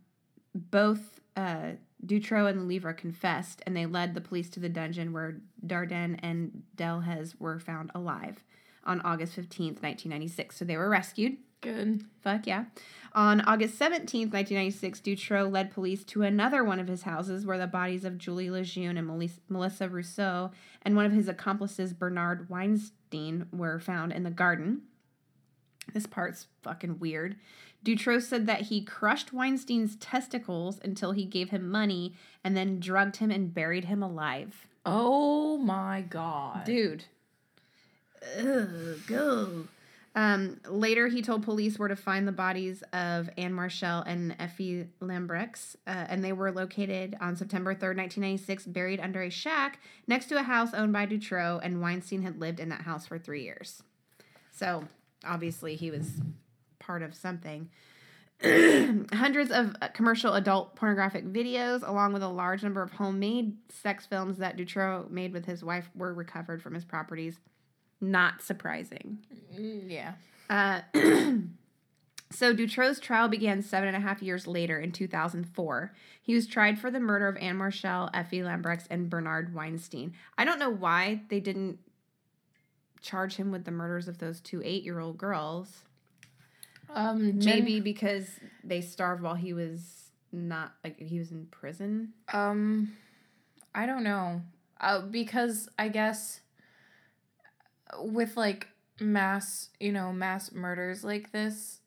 [0.55, 1.73] both uh,
[2.05, 6.62] Dutroux and Lelivre confessed, and they led the police to the dungeon where Dardenne and
[6.77, 8.43] Delhez were found alive
[8.85, 10.57] on August 15th, 1996.
[10.57, 11.38] So they were rescued.
[11.61, 12.67] good Fuck yeah.
[13.14, 17.67] On August 17th, 1996, Dutroux led police to another one of his houses where the
[17.67, 20.51] bodies of Julie Lejeune and Melissa Russo
[20.83, 24.83] and one of his accomplices, Bernard Weinstein, were found in the garden.
[25.93, 27.37] This part's fucking weird.
[27.85, 33.16] Dutroux said that he crushed Weinstein's testicles until he gave him money and then drugged
[33.16, 34.66] him and buried him alive.
[34.87, 37.05] oh my god Dude.
[38.38, 39.64] Ugh, go.
[40.16, 44.87] Um, later, he told police where to find the bodies of An Marchal and Effie
[45.01, 50.27] Lambrecks, uh, and they were located on September 3rd, 1996, buried under a shack next
[50.27, 53.42] to a house owned by Dutroux, and Weinstein had lived in that house for three
[53.42, 53.83] years.
[54.53, 54.85] So,
[55.25, 56.20] obviously, he was
[56.85, 57.68] part of something.
[58.42, 64.07] Hundreds of uh, commercial adult pornographic videos, along with a large number of homemade sex
[64.07, 67.38] films that Dutroux made with his wife, were recovered from his properties.
[68.01, 69.18] Not surprising.
[69.57, 70.14] Mm, yeah
[70.51, 70.81] Uh,
[72.31, 75.94] so Dutroux's trial began seven and a half years later in 2004.
[76.20, 80.12] He was tried for the murder of An Marchal, Effie Lambrecks, and Bernard Weinstein.
[80.37, 81.79] I don't know why they didn't
[83.01, 85.85] charge him with the murders of those two eight-year-old girls.
[86.95, 88.29] Um Jen- Maybe because
[88.63, 92.13] they starved while he was not like he was in prison.
[92.33, 92.93] Um,
[93.75, 94.43] I don't know.
[94.81, 96.41] Uh, because I guess
[98.01, 98.69] with like
[99.01, 101.81] mass, you know, mass murders like this,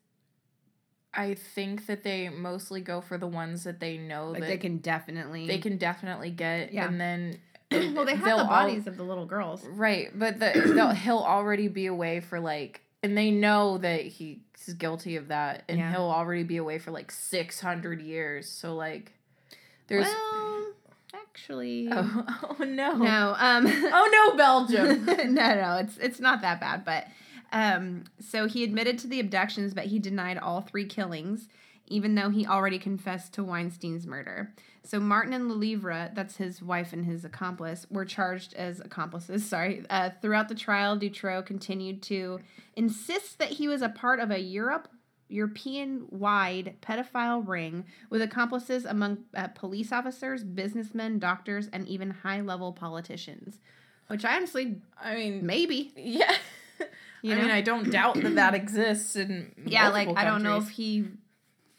[1.14, 4.56] I think that they mostly go for the ones that they know Like that they
[4.58, 6.86] can definitely they can definitely get, Yeah.
[6.86, 7.38] and then
[7.94, 9.64] well, they have the all- bodies of the little girls.
[9.64, 14.38] right, but the he'll already be away for like, and they know that he's
[14.76, 15.90] guilty of that, and Yeah.
[15.92, 18.48] he'll already be away for like six hundred years.
[18.48, 19.12] So like,
[19.86, 20.72] there's well,
[21.14, 21.88] actually.
[21.92, 22.26] Oh,
[22.60, 22.96] oh no.
[22.96, 23.34] No.
[23.38, 23.66] Um.
[23.92, 25.04] Oh no, Belgium.
[25.34, 27.06] no, no, it's it's not that bad, but
[27.52, 31.48] um, so he admitted to the abductions, but he denied all three killings,
[31.90, 34.54] even though he already confessed to Weinstein's murder.
[34.82, 39.44] So Martin and Lelivre, that's his wife and his accomplice, were charged as accomplices.
[39.48, 39.84] Sorry.
[39.90, 42.40] Uh, throughout the trial, Dutroux continued to
[42.76, 44.88] insist that he was a part of a Europe
[45.30, 53.60] European-wide pedophile ring with accomplices among uh, police officers, businessmen, doctors, and even high-level politicians.
[54.06, 56.34] Which I honestly, I mean, maybe, yeah.
[57.20, 57.50] You I mean.
[57.50, 61.04] I don't doubt that that exists in yeah, like multiple I don't know if he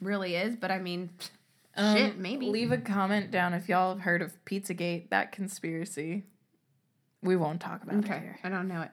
[0.00, 1.10] really is, but I mean,
[1.76, 2.46] Um, shit, maybe.
[2.46, 6.24] Leave a comment down if y'all have heard of Pizzagate, that conspiracy.
[7.22, 8.38] We won't talk about it Okay, here.
[8.42, 8.90] I don't know it.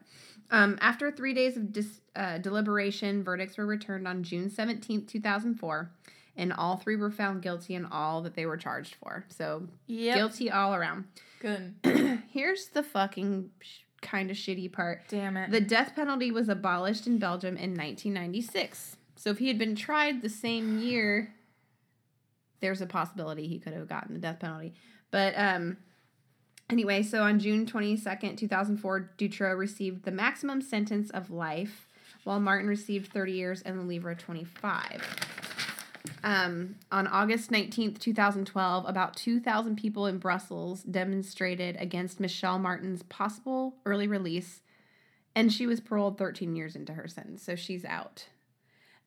[0.50, 5.20] Um, after three days of dis, uh, deliberation, verdicts were returned on June seventeenth, two
[5.20, 5.90] thousand four,
[6.36, 9.24] and all three were found guilty in all that they were charged for.
[9.28, 10.14] So Yep.
[10.16, 11.04] guilty all around.
[11.40, 11.74] Good.
[12.30, 15.02] Here's the fucking sh- kind of shitty part.
[15.08, 15.50] Damn it.
[15.50, 18.96] The death penalty was abolished in Belgium in 1996.
[19.18, 21.34] So if he had been tried the same year,
[22.60, 24.74] there's a possibility he could have gotten the death penalty.
[25.10, 25.78] But um
[26.70, 31.88] anyway, so on June 22nd, 2004, Dutroux received the maximum sentence of life,
[32.22, 35.02] while Martin received 30 years and Livre 25.
[36.22, 43.74] Um, on August 19th, 2012, about 2,000 people in Brussels demonstrated against Michelle Martin's possible
[43.84, 44.62] early release,
[45.34, 48.26] and she was paroled 13 years into her sentence, so she's out.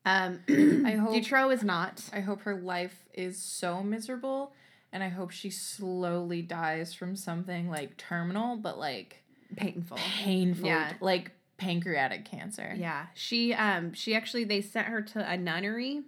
[0.05, 0.39] Um,
[0.85, 2.01] I hope- Dutroux is not.
[2.13, 4.53] I hope her life is so miserable
[4.93, 9.23] and I hope she slowly dies from something like terminal, but like
[9.55, 9.97] Painful.
[9.97, 10.93] painful, Yeah.
[11.01, 12.73] like pancreatic cancer.
[12.77, 16.01] Yeah, she um she actually they sent her to a nunnery,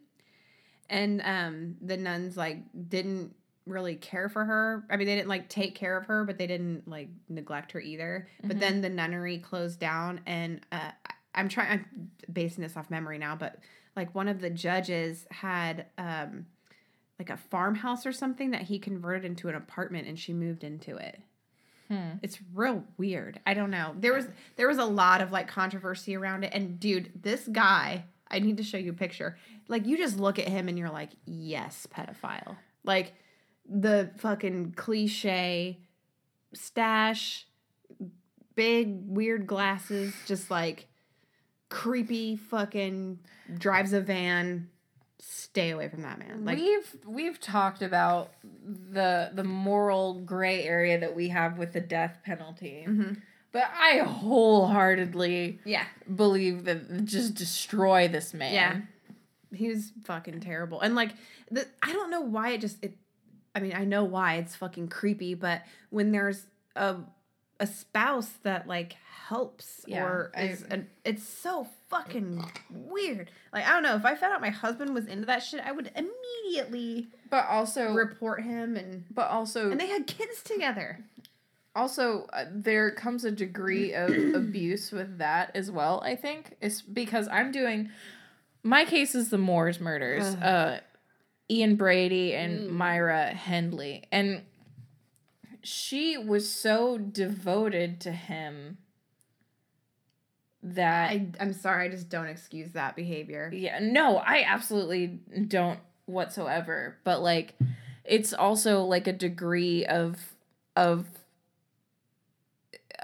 [0.89, 2.57] and um the nuns like
[2.89, 4.83] didn't really care for her.
[4.89, 7.79] I mean, they didn't like take care of her, but they didn't like neglect her
[7.79, 8.27] either.
[8.43, 8.59] But Mhm.
[8.59, 10.91] then the nunnery closed down, and uh,
[11.35, 11.71] I'm trying.
[11.71, 13.59] I'm basing this off memory now, but
[13.95, 16.45] like one of the judges had um
[17.19, 20.97] like a farmhouse or something that he converted into an apartment, and she moved into
[20.97, 21.21] it.
[21.89, 22.17] Hmm.
[22.21, 23.39] It's real weird.
[23.45, 23.95] I don't know.
[23.97, 28.05] There was there was a lot of like controversy around it and dude, this guy,
[28.29, 29.37] I need to show you a picture.
[29.67, 33.13] Like you just look at him and you're like, "Yes, pedophile." Like
[33.69, 35.79] the fucking cliche
[36.53, 37.47] stash,
[38.55, 40.87] big weird glasses, just like
[41.73, 43.17] creepy fucking
[43.57, 44.69] drives a van.
[45.19, 46.45] Stay away from that man.
[46.45, 48.31] Like we've we've talked about
[48.63, 52.85] the the moral gray area that we have with the death penalty.
[52.87, 53.21] mhm.
[53.51, 55.85] But I wholeheartedly yeah.
[56.15, 58.53] believe that just destroy this man.
[58.53, 59.57] Yeah.
[59.57, 60.79] He was fucking terrible.
[60.81, 61.11] And like
[61.49, 62.95] the I don't know why it just it
[63.55, 66.97] I mean, I know why it's fucking creepy, but when there's a
[67.59, 68.95] a spouse that like
[69.33, 73.31] helps Yeah, or I- is an, it's so fucking weird.
[73.51, 75.71] Like I don't know, if I found out my husband was into that shit, I
[75.71, 80.99] would immediately But also report him and but also and they had kids together.
[81.75, 84.09] also uh, there comes a degree of
[84.41, 87.89] abuse with that as well i think it's because i'm doing
[88.61, 90.43] my case is the moors murders Ugh.
[90.43, 90.77] uh
[91.49, 92.73] ian brady and Mm.
[92.81, 94.43] myra hindley and
[95.63, 98.77] she was so devoted to him
[100.63, 103.51] that I I'm sorry, I just don't excuse that behavior.
[103.53, 106.97] yeah, no, I absolutely don't whatsoever.
[107.03, 107.55] But like,
[108.03, 110.33] it's also like a degree of
[110.75, 111.05] of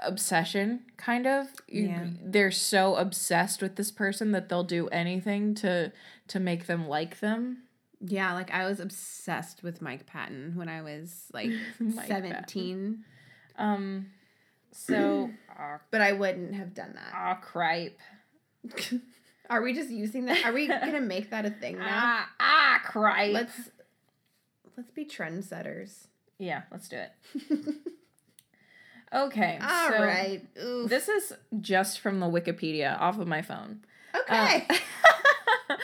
[0.02, 1.48] obsession, kind of.
[1.68, 2.06] Yeah.
[2.24, 5.92] They're so obsessed with this person that they'll do anything to
[6.28, 7.64] to make them like them.
[8.00, 12.32] Yeah, like I was obsessed with Mike Patton when I was like Mike Patton.
[12.32, 13.04] 17.
[13.58, 14.06] Um.
[14.72, 15.30] So,
[15.90, 17.12] But I wouldn't have done that.
[17.14, 17.98] ah, cripe.
[19.50, 20.44] Are we just using that?
[20.44, 21.86] Are we gonna make that a thing now?
[21.90, 23.32] Ah, ah, cripe.
[23.34, 23.70] Let's
[24.76, 26.06] let's be trendsetters.
[26.38, 27.74] yeah, let's do it.
[29.12, 29.58] Okay.
[29.60, 30.40] All so right.
[30.62, 30.88] Oof.
[30.88, 33.80] This is just from the Wikipedia off of my phone.
[34.14, 34.68] okay.
[34.68, 35.74] Uh,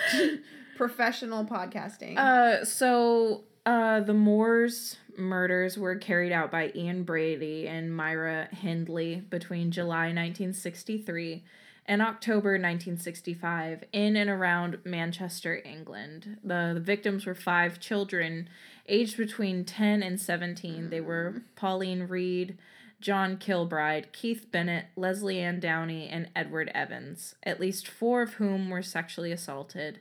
[0.77, 2.17] Professional podcasting.
[2.19, 9.17] uh, so uh, the Moors murders were carried out by Ian Brady and Myra Hindley
[9.17, 11.43] between July 1963
[11.87, 16.39] and October 1965 in and around Manchester, England.
[16.43, 18.49] The, the victims were five children
[18.89, 20.91] aged between 10 and 17.
[20.91, 21.43] They were mm.
[21.55, 22.59] Pauline Reade,
[23.01, 28.71] John Kilbride, Keith Bennett, Leslie Ann Downey, and Edward Evans, at least four of whom
[28.71, 30.01] were sexually assaulted.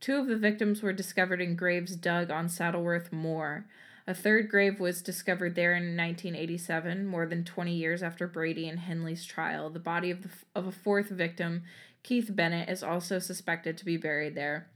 [0.00, 3.66] Two of the victims were discovered in graves dug on Saddleworth Moor.
[4.06, 8.80] A third grave was discovered there in 1987, more than 20 years after Brady and
[8.80, 9.70] Hindley's trial.
[9.70, 11.62] The body of, the, of a fourth victim,
[12.02, 14.66] Keith Bennett, is also suspected to be buried there.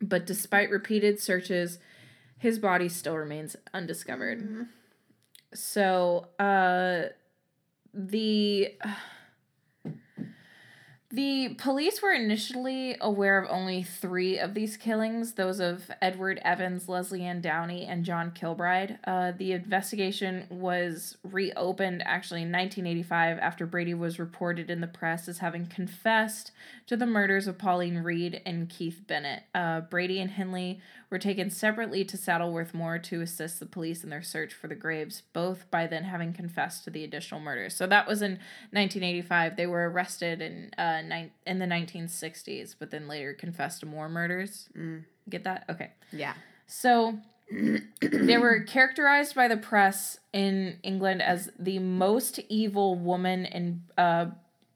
[0.00, 1.78] But despite repeated searches,
[2.38, 4.66] his body still remains undiscovered.
[5.52, 7.10] So, uh,
[7.92, 8.74] the.
[11.16, 16.90] The police were initially aware of only three of these killings those of Edward Evans,
[16.90, 18.98] Leslie Ann Downey, and John Kilbride.
[19.02, 25.26] Uh, the investigation was reopened actually in 1985 after Brady was reported in the press
[25.26, 26.52] as having confessed
[26.86, 29.44] to the murders of Pauline Reade and Keith Bennett.
[29.54, 34.10] Uh, Brady and Hindley were taken separately to Saddleworth Moor to assist the police in
[34.10, 37.74] their search for the graves, both by then having confessed to the additional murders.
[37.74, 38.32] So that was in
[38.72, 39.56] 1985.
[39.56, 44.08] They were arrested in uh, ni- in the 1960s, but then later confessed to more
[44.08, 44.68] murders.
[44.76, 45.04] Mm.
[45.28, 45.64] Get that?
[45.68, 45.92] Okay.
[46.12, 46.34] Yeah.
[46.66, 47.18] So
[48.00, 54.26] they were characterized by the press in England as the most evil woman in uh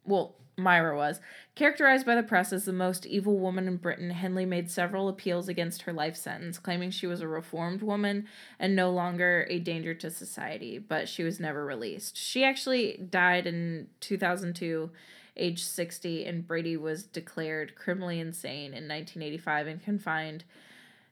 [0.04, 1.20] well Myra was
[1.54, 4.10] characterized by the press as the most evil woman in Britain.
[4.10, 8.26] Hindley made several appeals against her life sentence, claiming she was a reformed woman
[8.58, 12.16] and no longer a danger to society, but she was never released.
[12.16, 14.90] She actually died in 2002
[15.36, 20.44] age 60 and Brady was declared criminally insane in 1985 and confined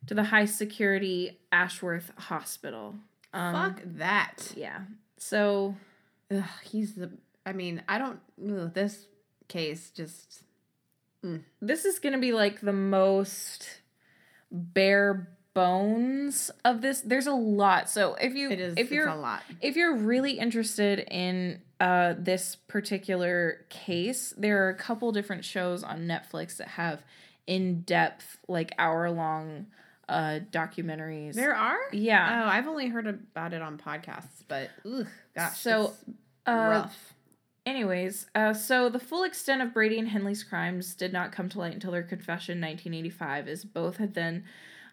[0.07, 2.97] to the high security Ashworth Hospital.
[3.33, 4.53] Um, Fuck that.
[4.55, 4.81] Yeah.
[5.17, 5.75] So
[6.35, 7.11] Ugh, he's the.
[7.47, 8.21] I mean, I don't.
[8.43, 9.07] Ugh, this
[9.49, 10.43] case just.
[11.61, 13.81] this is going to be like the most
[14.51, 17.01] bare bones of this.
[17.01, 17.91] There's a lot.
[17.91, 18.75] So if you It is.
[18.77, 19.43] if you're a lot.
[19.61, 25.83] if you're really interested in uh, this particular case, there are a couple different shows
[25.83, 27.03] on Netflix that have
[27.47, 29.67] in depth, like hour long
[30.09, 31.35] uh, documentaries.
[31.35, 31.79] There are.
[31.93, 32.45] yeah.
[32.45, 35.95] Oh, I've only heard about it on podcasts, but ugh, gosh, So,
[36.47, 37.15] uh, rough.
[37.69, 41.59] Anyways, uh, so the full extent of Brady and Hindley's crimes did not come to
[41.59, 44.45] light until their confession in 1985, as both had then,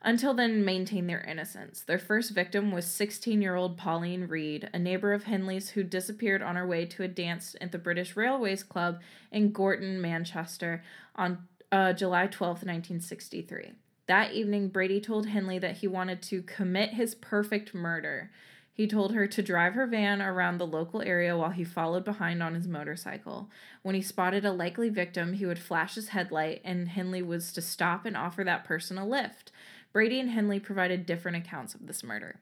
[0.01, 1.79] until then, maintained their innocence.
[1.79, 6.41] Their first victim was 16 year old Pauline Reade, a neighbor of Hindley's who disappeared
[6.41, 8.99] on her way to a dance at the British Railways Club
[9.31, 10.83] in Gorton, Manchester,
[11.15, 13.71] on uh, July 12th, 1963.
[14.07, 18.31] That evening, Brady told Hindley that he wanted to commit his perfect murder.
[18.75, 22.43] He told her to drive her van around the local area while he followed behind
[22.43, 23.49] on his motorcycle.
[23.83, 27.61] When he spotted a likely victim, he would flash his headlight, and Hindley was to
[27.61, 29.53] stop and offer that person a lift.
[29.93, 32.41] Brady and Hindley provided different accounts of this murder.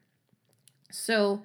[0.90, 1.44] So,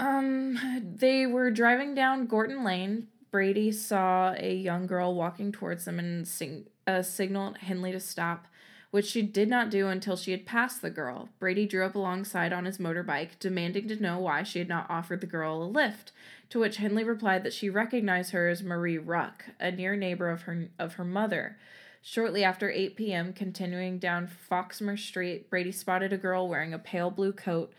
[0.00, 0.58] um,
[0.96, 3.06] they were driving down Gorton Lane.
[3.30, 8.48] Brady saw a young girl walking towards them and sing, uh, signaled Hindley to stop
[8.90, 11.28] which she did not do until she had passed the girl.
[11.38, 15.20] Brady drew up alongside on his motorbike, demanding to know why she had not offered
[15.20, 16.12] the girl a lift,
[16.48, 20.42] to which Hindley replied that she recognized her as Marie Ruck, a near neighbor of
[20.42, 21.56] her of her mother.
[22.02, 27.10] Shortly after 8 p.m., continuing down Froxmer Street, Brady spotted a girl wearing a pale
[27.10, 27.72] blue coat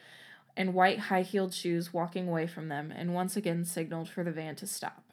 [0.55, 4.31] and white high heeled shoes walking away from them, and once again signaled for the
[4.31, 5.10] van to stop.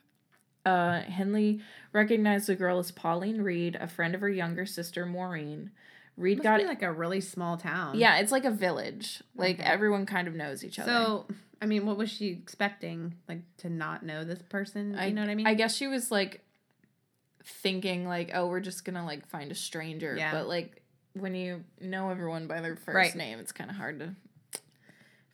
[0.68, 1.61] Uh, Hindley
[1.92, 5.70] recognized the girl as Pauline Reade, a friend of her younger sister Maureen.
[6.16, 7.96] Reade Must got be like a really small town.
[7.98, 9.22] yeah, it's like a village.
[9.37, 9.68] Like Okay.
[9.68, 10.90] everyone kind of knows each other.
[10.92, 11.26] So,
[11.62, 13.14] I mean, what was she expecting?
[13.28, 14.98] Like to not know this person?
[15.00, 15.46] You know what I mean?
[15.46, 16.42] I guess she was like
[17.44, 20.14] thinking like, oh, we're just gonna like find a stranger.
[20.16, 20.33] Yeah.
[20.33, 20.83] But like
[21.14, 23.14] when you know everyone by their first Right.
[23.16, 24.14] name, it's kind of hard to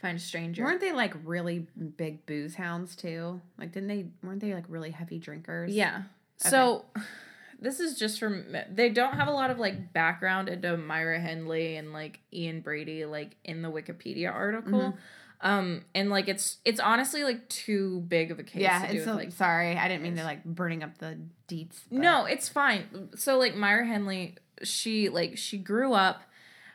[0.05, 0.63] find a stranger.
[0.65, 3.41] weren't they like really big booze hounds too?
[3.59, 4.07] Like, didn't they?
[4.23, 5.73] Weren't they like really heavy drinkers?
[5.73, 6.03] Yeah.
[6.37, 6.85] So
[7.61, 11.77] this is just from they don't have a lot of like background into Myra Hindley
[11.77, 14.81] and like Ian Brady like in the Wikipedia article.
[14.93, 14.97] Mhm.
[15.41, 18.87] Um and like it's it's honestly like too big of a case Yeah.
[18.87, 19.77] to do It's so, like sorry.
[19.77, 21.83] I didn't mean to like burning up the deets.
[21.91, 23.09] but- No, it's fine.
[23.17, 26.23] So like Myra Hindley, she like she grew up.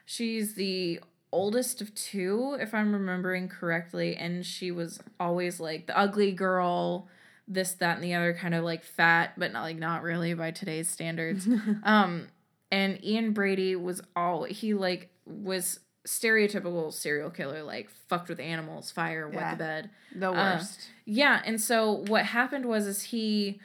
[0.05, 0.99] She's the
[1.31, 7.07] oldest of two, if I'm remembering correctly, and she was always like the ugly girl,
[7.47, 10.51] this, that, and the other, kind of like fat, but not like not really by
[10.51, 11.47] today's standards.
[11.83, 12.27] um,
[12.71, 18.91] and Ian Brady was all he like was stereotypical serial killer, like fucked with animals,
[18.91, 19.51] fire, wet Yeah.
[19.51, 19.89] the bed.
[20.15, 20.89] the worst.
[21.05, 23.59] Yeah, and so what happened was is he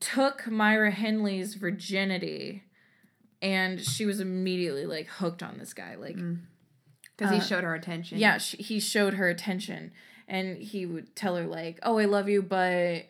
[0.00, 2.62] took Myra Hindley's virginity
[3.40, 5.94] and she was immediately like hooked on this guy.
[5.96, 6.16] Like
[7.16, 8.18] Because he uh, showed her attention.
[8.18, 9.92] yeah, he showed her attention
[10.28, 13.06] and he would tell her like, "Oh, I love you, but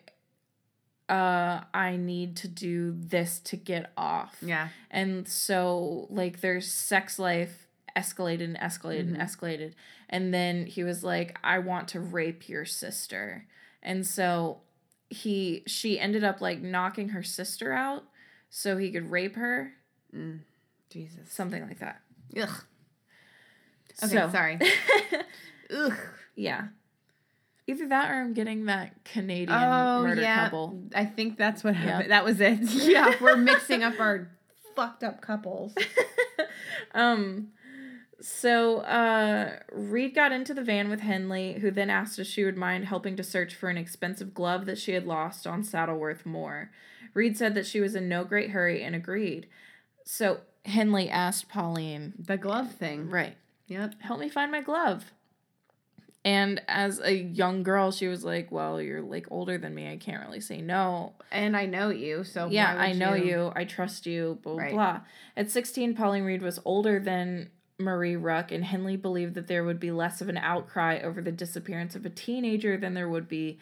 [1.09, 4.69] uh I need to do this to get off." Yeah.
[4.91, 9.73] And so like their sex life escalated and escalated and escalated.
[10.09, 13.45] And then he was like, I want to rape your sister.
[13.81, 14.61] And so
[15.09, 18.03] he she ended up like knocking her sister out
[18.49, 19.73] so he could rape her,
[20.89, 21.31] Jesus.
[21.31, 22.01] something like that.
[22.39, 22.63] Ugh.
[24.03, 24.59] Okay, So- sorry.
[25.75, 25.93] Ugh.
[26.35, 26.67] Yeah.
[27.69, 30.83] Either that or I'm getting that Canadian Oh murder yeah, couple.
[30.95, 31.81] I think that's what Yeah.
[31.81, 32.11] happened.
[32.11, 32.59] That was it.
[32.61, 34.29] Yeah, we're mixing up our
[34.75, 35.73] fucked up couples.
[36.93, 37.49] Um
[38.21, 42.57] so uh Reade got into the van with Hindley, who then asked if she would
[42.57, 46.71] mind helping to search for an expensive glove that she had lost on Saddleworth Moor.
[47.13, 49.47] Reade said that she was in no great hurry and agreed.
[50.05, 53.09] So Hindley asked Pauline, The glove thing.
[53.09, 53.37] right,
[53.67, 54.01] Yep.
[54.01, 55.05] help me find my glove.
[56.25, 59.89] And as a young girl, she was like, Well, you're like older than me.
[59.89, 61.13] I can't really say no.
[61.31, 63.51] And I know you, so yeah, I know you.
[63.55, 64.37] I trust you.
[64.41, 64.61] Blah blah.
[64.61, 64.73] Right.
[64.73, 64.99] blah.
[65.37, 67.49] At sixteen, Pauline Reade was older than
[67.79, 71.31] Marie Ruck, and Hindley believed that there would be less of an outcry over the
[71.31, 73.59] disappearance of a teenager than there would be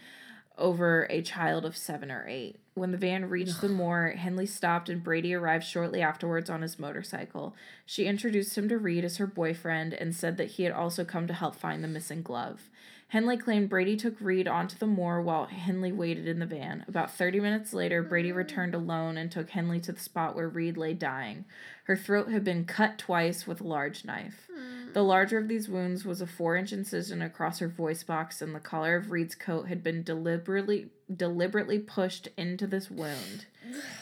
[0.58, 2.58] over a child of seven or eight.
[2.76, 6.78] When the van reached the moor, Hindley stopped and Brady arrived shortly afterwards on his
[6.78, 7.56] motorcycle.
[7.86, 11.26] She introduced him to Reade as her boyfriend and said that he had also come
[11.28, 12.70] to help find the missing glove.
[13.08, 16.84] Hindley claimed Brady took Reade onto the moor while Hindley waited in the van.
[16.86, 20.76] About 30 minutes later, Brady returned alone and took Hindley to the spot where Reade
[20.76, 21.46] lay dying.
[21.86, 24.50] Her throat had been cut twice with a large knife.
[24.54, 24.75] Hmm.
[24.96, 28.56] The larger of these wounds was a four inch incision across her voice box, and
[28.56, 33.46] the collar of Reade's coat had been deliberately deliberately pushed into this wound.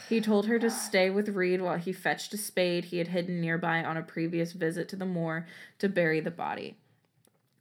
[0.08, 3.42] He told her to stay with Reade while he fetched a spade he had hidden
[3.42, 5.48] nearby on a previous visit to the moor
[5.80, 6.78] to bury the body.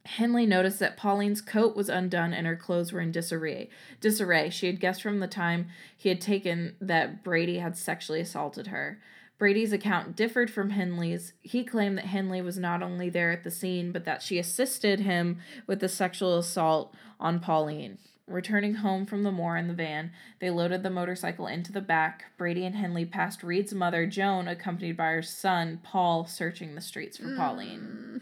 [0.05, 3.67] Hindley noticed that Pauline's coat was undone and her clothes were in disarray.
[3.99, 4.51] Disarray.
[4.51, 8.99] She had guessed from the time he had taken that Brady had sexually assaulted her.
[9.37, 11.33] Brady's account differed from Hindley's.
[11.41, 15.01] He claimed that Hindley was not only there at the scene, but that she assisted
[15.01, 17.97] him with the sexual assault on Pauline.
[18.25, 22.25] Returning home from the moor in the van, they loaded the motorcycle into the back.
[22.37, 27.17] Brady and Hindley passed Reade's mother, Joan, accompanied by her son, Paul, searching the streets
[27.17, 27.79] for Pauline.
[27.81, 28.21] Mm.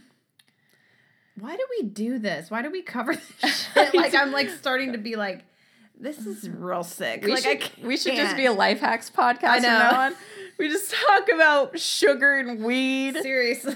[1.39, 2.49] Why do we do this?
[2.49, 3.93] Why do we cover this shit?
[3.93, 5.43] like I'm like starting to be like,
[6.02, 7.24] this is real sick.
[7.24, 9.70] We like should, I we should just be a life hacks podcast I from know.
[9.80, 10.16] now on.
[10.58, 13.16] We just talk about sugar and weed.
[13.22, 13.74] seriously.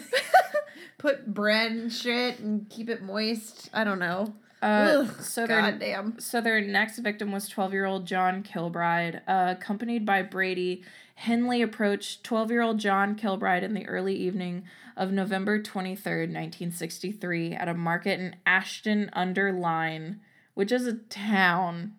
[1.00, 3.70] Put bread and shit and keep it moist.
[3.74, 4.36] I don't know.
[4.62, 6.20] Uh, Ugh, so their goddamn.
[6.20, 10.84] so their next victim was 12-year-old John Kilbride, uh, accompanied by Brady.
[11.16, 14.64] Hindley approached 12-year-old John Kilbride in the early evening
[14.96, 20.20] of November 23rd, 1963, at a market in Ashton under Lyne,
[20.54, 21.94] which is a town.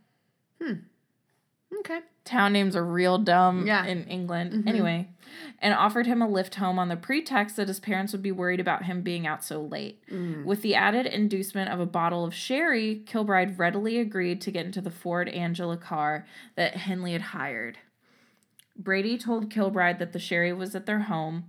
[0.62, 0.72] Hmm.
[1.80, 2.00] Okay.
[2.24, 3.84] town names are real dumb Yeah.
[3.84, 4.52] in England.
[4.52, 4.68] Mm-hmm.
[4.68, 5.08] Anyway,
[5.60, 8.60] and offered him a lift home on the pretext that his parents would be worried
[8.60, 10.02] about him being out so late.
[10.10, 10.44] Mm.
[10.44, 14.80] With the added inducement of a bottle of sherry, Kilbride readily agreed to get into
[14.80, 16.26] the Ford Anglia car
[16.56, 17.78] that Hindley had hired.
[18.76, 21.44] Brady told Kilbride that the sherry was at their home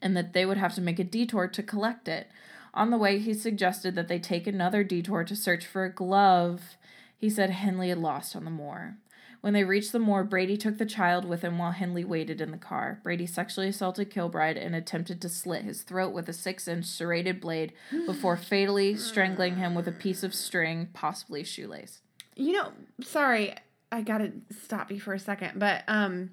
[0.00, 2.28] and that they would have to make a detour to collect it.
[2.72, 6.76] On the way, he suggested that they take another detour to search for a glove
[7.20, 8.96] he said Hindley had lost on the moor.
[9.42, 12.50] When they reached the moor, Brady took the child with him while Hindley waited in
[12.50, 13.00] the car.
[13.02, 17.40] Brady sexually assaulted Kilbride and attempted to slit his throat with a six inch serrated
[17.40, 17.74] blade
[18.06, 22.00] before fatally strangling him with a piece of string, possibly shoelace.
[22.36, 23.54] You know, sorry,
[23.92, 24.32] I gotta
[24.64, 26.30] stop you for a second, but um,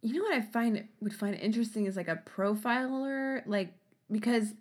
[0.00, 3.72] you know what I find would find interesting is like a profiler, like
[4.10, 4.54] because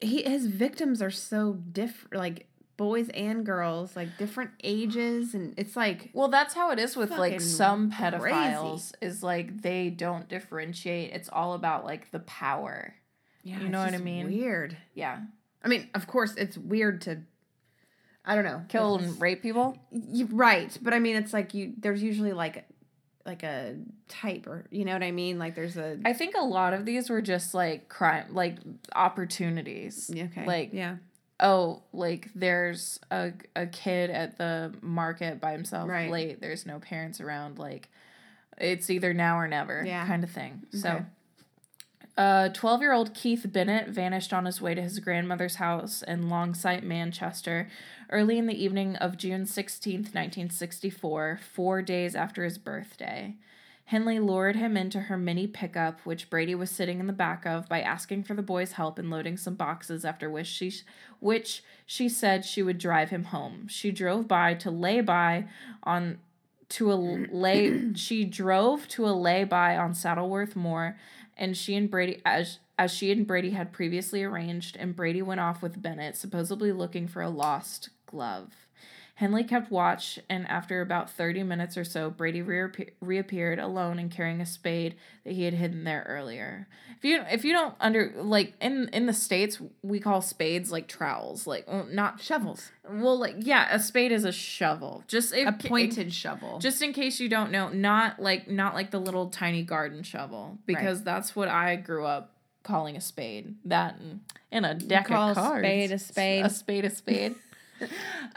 [0.00, 2.46] he his victims are so different, like
[2.78, 7.10] boys and girls, like different ages, and it's like Well, that's how it is with
[7.10, 8.02] like some crazy.
[8.16, 11.12] pedophiles is like they don't differentiate.
[11.12, 12.94] It's all about like the power.
[13.42, 14.28] yeah, You know what I mean?
[14.28, 14.78] Weird.
[14.94, 15.18] Yeah.
[15.62, 17.18] I mean, of course, it's weird to.
[18.24, 18.62] I don't know.
[18.68, 19.76] Kill and rape people?
[19.90, 21.72] You, right, but I mean, it's like you.
[21.78, 22.64] There's usually like,
[23.26, 23.74] like a
[24.06, 25.38] type, or you know what I mean.
[25.38, 25.98] Like there's a.
[26.04, 28.58] I think a lot of these were just like crime, like
[28.94, 30.10] opportunities.
[30.14, 30.46] Okay.
[30.46, 30.96] Like, yeah.
[31.40, 36.10] Oh, like there's a, a kid at the market by himself Right.
[36.10, 36.40] late.
[36.40, 37.58] There's no parents around.
[37.58, 37.88] Like,
[38.56, 40.06] it's either now or never Yeah.
[40.06, 40.62] kind of thing.
[40.72, 41.04] So, Okay.
[42.16, 46.24] uh, 12 year old Keith Bennett vanished on his way to his grandmother's house in
[46.24, 47.68] Longsight, Manchester,
[48.10, 53.36] early in the evening of June 16th, 1964, four days after his birthday.
[53.88, 57.70] Hindley lured him into her mini pickup, which Brady was sitting in the back of,
[57.70, 60.70] by asking for the boy's help in loading some boxes, after which she,
[61.20, 63.66] which she said she would drive him home.
[63.66, 65.46] She drove by to lay by
[65.84, 66.18] on
[66.68, 70.98] to a lay she drove to a lay-by on Saddleworth Moor
[71.34, 75.40] and she and Brady as as she and Brady had previously arranged and Brady went
[75.40, 78.67] off with Bennett supposedly looking for a lost glove.
[79.18, 84.12] Hindley kept watch, and after about 30 minutes or so, Brady reappe- reappeared alone and
[84.12, 84.94] carrying a spade
[85.24, 86.68] that he had hidden there earlier.
[86.96, 90.86] If you if you don't under like in in the states, we call spades like
[90.86, 92.70] trowels, like well, not Shovels.
[92.88, 95.02] well, like yeah, a spade is a shovel.
[95.08, 96.60] Just A if, pointed shovel.
[96.60, 100.58] just in case you don't know, not like not like the little tiny garden shovel
[100.64, 103.56] because that's what I grew up calling a spade.
[103.64, 104.20] That and,
[104.52, 105.58] and a deck call of cards.
[105.58, 106.44] A spade a spade.
[106.44, 107.34] A spade a spade.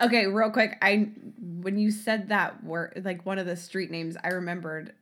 [0.02, 0.78] Okay, real quick.
[0.82, 4.94] I when you said that word, like one of the street names, I remembered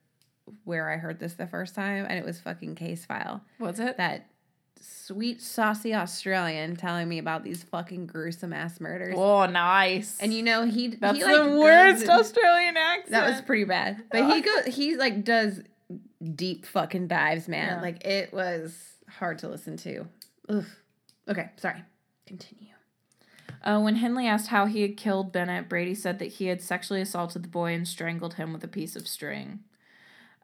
[0.66, 3.42] where I heard this the first time, and it was fucking Case File.
[3.60, 3.98] What's it?
[3.98, 4.28] That
[4.82, 9.16] sweet saucy Australian telling me about these fucking gruesome ass murders.
[9.18, 10.18] Oh, nice.
[10.20, 13.12] and you know he that's he, the like, goes worst Australian accent.
[13.12, 14.04] That was pretty bad.
[14.12, 15.62] But he goes he like does
[16.36, 17.78] deep fucking dives, man.
[17.78, 17.82] Yeah.
[17.82, 18.76] Like it was
[19.08, 20.08] hard to listen to.
[20.50, 20.66] Ugh.
[21.28, 21.84] Okay, sorry.
[22.26, 22.70] Continue.
[23.64, 27.01] Uh, when Hindley asked how he had killed Bennett, Brady said that he had sexually
[27.01, 29.60] assaulted the boy and strangled him with a piece of string.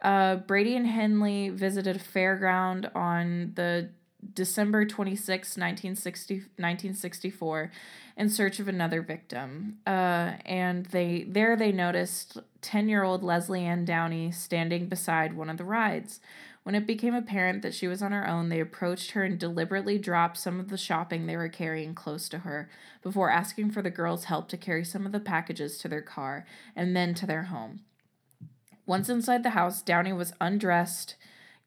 [0.02, 3.90] Uh, Brady and Hindley visited a fairground on the
[4.34, 7.72] December 26, 1960, 1964
[8.18, 9.78] in search of another victim.
[9.86, 15.64] Uh, and they there they noticed 10-year-old Leslie Ann Downey standing beside one of the
[15.64, 16.20] rides.
[16.66, 20.00] When it became apparent that she was on her own, they approached her and deliberately
[20.00, 22.72] dropped some of the shopping they were carrying close to her
[23.04, 26.44] before asking for the girl's help to carry some of the packages to their car
[26.76, 27.82] and then to their home.
[28.88, 31.14] Once inside the house, Downey was undressed,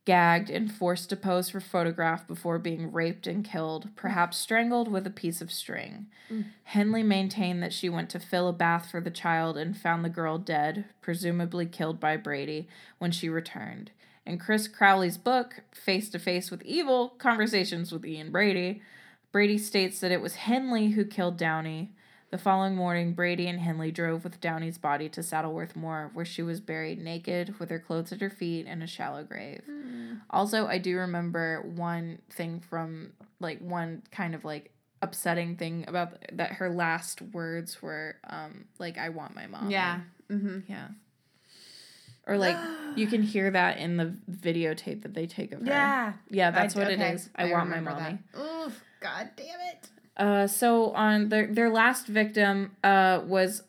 [0.04, 5.06] gagged, and forced to pose for photograph before being raped and killed, perhaps strangled with
[5.06, 6.06] a piece of string.
[6.28, 6.46] Mm.
[6.64, 10.08] Hindley maintained that she went to fill a bath for the child and found the
[10.08, 12.66] girl dead, presumably killed by Brady,
[12.98, 13.92] when she returned.
[14.28, 18.82] In Chris Cowley's book, Face to Face with Evil Conversations with Ian Brady,
[19.32, 21.92] Brady states that it was Hindley who killed Downey.
[22.30, 26.42] The following morning, Brady and Hindley drove with Downey's body to Saddleworth Moor, where she
[26.42, 29.62] was buried naked with her clothes at her feet in a shallow grave.
[30.28, 36.22] Also, I do remember one thing from like one kind of like upsetting thing about
[36.32, 39.70] that her last words were um like I want my mom.
[39.70, 40.00] Yeah.
[40.30, 40.70] Mm-hmm.
[40.70, 40.88] Yeah.
[42.28, 42.56] Or like
[42.94, 45.66] you can hear that in the videotape that they take of her.
[45.66, 46.12] Yeah.
[46.30, 47.30] Yeah, that's I- what okay, it is.
[47.34, 48.18] I, want my mommy.
[48.34, 48.40] that.
[48.40, 49.88] Oof, god damn it.
[50.16, 53.62] Uh, so on their their last victim uh was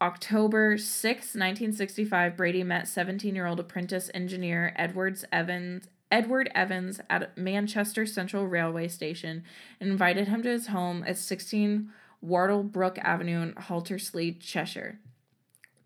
[0.00, 1.04] October 6,
[1.34, 2.36] 1965.
[2.36, 9.44] Brady met 17-year-old apprentice engineer Edwards Evans Edward Evans at Manchester Central Railway Station
[9.80, 11.90] and invited him to his home at 16
[12.22, 14.98] Wardle Brook Avenue in Hattersley, Cheshire,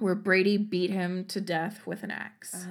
[0.02, 2.66] where Brady beat him to death with an axe.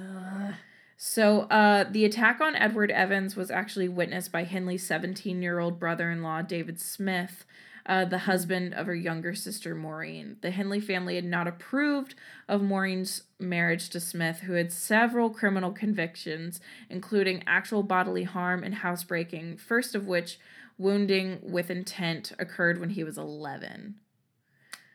[0.96, 5.80] So, uh, the attack on Edward Evans was actually witnessed by Hindley's 17 year old
[5.80, 7.44] brother in law, David Smith,
[7.86, 10.36] uh, the husband of her younger sister, Maureen.
[10.42, 12.14] The Hindley family had not approved
[12.48, 18.76] of Maureen's marriage to Smith, who had several criminal convictions, including actual bodily harm and
[18.76, 20.38] housebreaking, first of which,
[20.78, 23.96] wounding with intent, occurred when he was 11.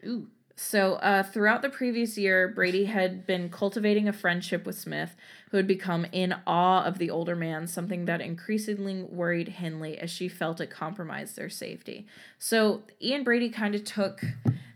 [0.06, 0.28] Ooh.
[0.60, 5.16] So, uh, throughout the previous year, Brady had been cultivating a friendship with Smith,
[5.52, 10.10] who had become in awe of the older man, something that increasingly worried Hindley as
[10.10, 12.08] she felt it compromised their safety.
[12.40, 14.22] So, Ian Brady kind of took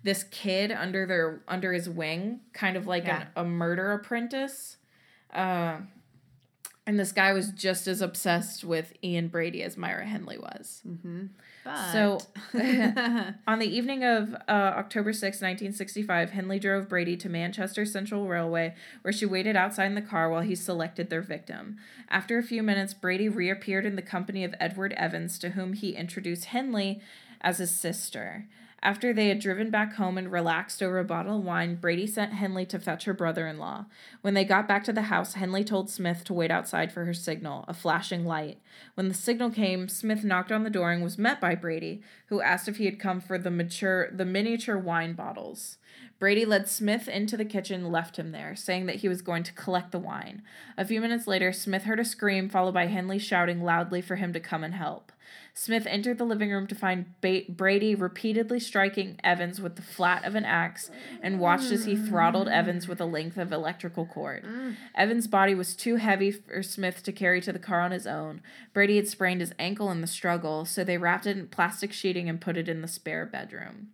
[0.03, 3.21] this kid under their under his wing, kind of like Yeah.
[3.21, 4.77] an, a murder apprentice.
[5.33, 5.77] Uh,
[6.91, 10.81] and this guy was just as obsessed with Ian Brady as Myra Hindley was.
[11.63, 12.19] But So,
[13.47, 18.75] on the evening of uh, October 6, 1965, Hindley drove Brady to Manchester Central Railway,
[19.03, 21.77] where she waited outside in the car while he selected their victim.
[22.09, 25.95] After a few minutes, Brady reappeared in the company of Edward Evans, to whom he
[25.95, 26.99] introduced Hindley
[27.39, 28.47] as his sister.
[28.83, 32.33] After they had driven back home and relaxed over a bottle of wine, Brady sent
[32.33, 33.85] Hindley to fetch her brother in law.
[34.21, 37.13] When they got back to the house, Hindley told Smith to wait outside for her
[37.13, 38.57] signal, a flashing light.
[38.95, 42.41] When the signal came, Smith knocked on the door and was met by Brady, who
[42.41, 45.77] asked if he had come for the mature the miniature wine bottles.
[46.17, 49.43] Brady led Smith into the kitchen and left him there, saying that he was going
[49.43, 50.41] to collect the wine.
[50.75, 54.33] A few minutes later, Smith heard a scream, followed by Hindley shouting loudly for him
[54.33, 55.11] to come and help.
[55.53, 60.23] Smith entered the living room to find ba- Brady repeatedly striking Evans with the flat
[60.25, 60.89] of an axe
[61.21, 64.45] and watched as he throttled Evans with a length of electrical cord.
[64.95, 68.41] Evans' body was too heavy for Smith to carry to the car on his own.
[68.73, 72.29] Brady had sprained his ankle in the struggle, so they wrapped it in plastic sheeting
[72.29, 73.89] and put it in the spare bedroom.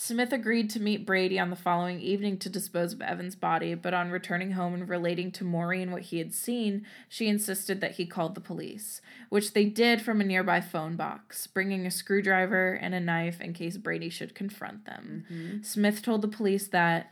[0.00, 3.92] Smith agreed to meet Brady on the following evening to dispose of Evan's body, but
[3.92, 8.06] on returning home and relating to Maureen what he had seen, she insisted that he
[8.06, 12.94] called the police, which they did from a nearby phone box, bringing a screwdriver and
[12.94, 15.24] a knife in case Brady should confront them.
[15.32, 15.62] Mm-hmm.
[15.64, 17.10] Smith told the police that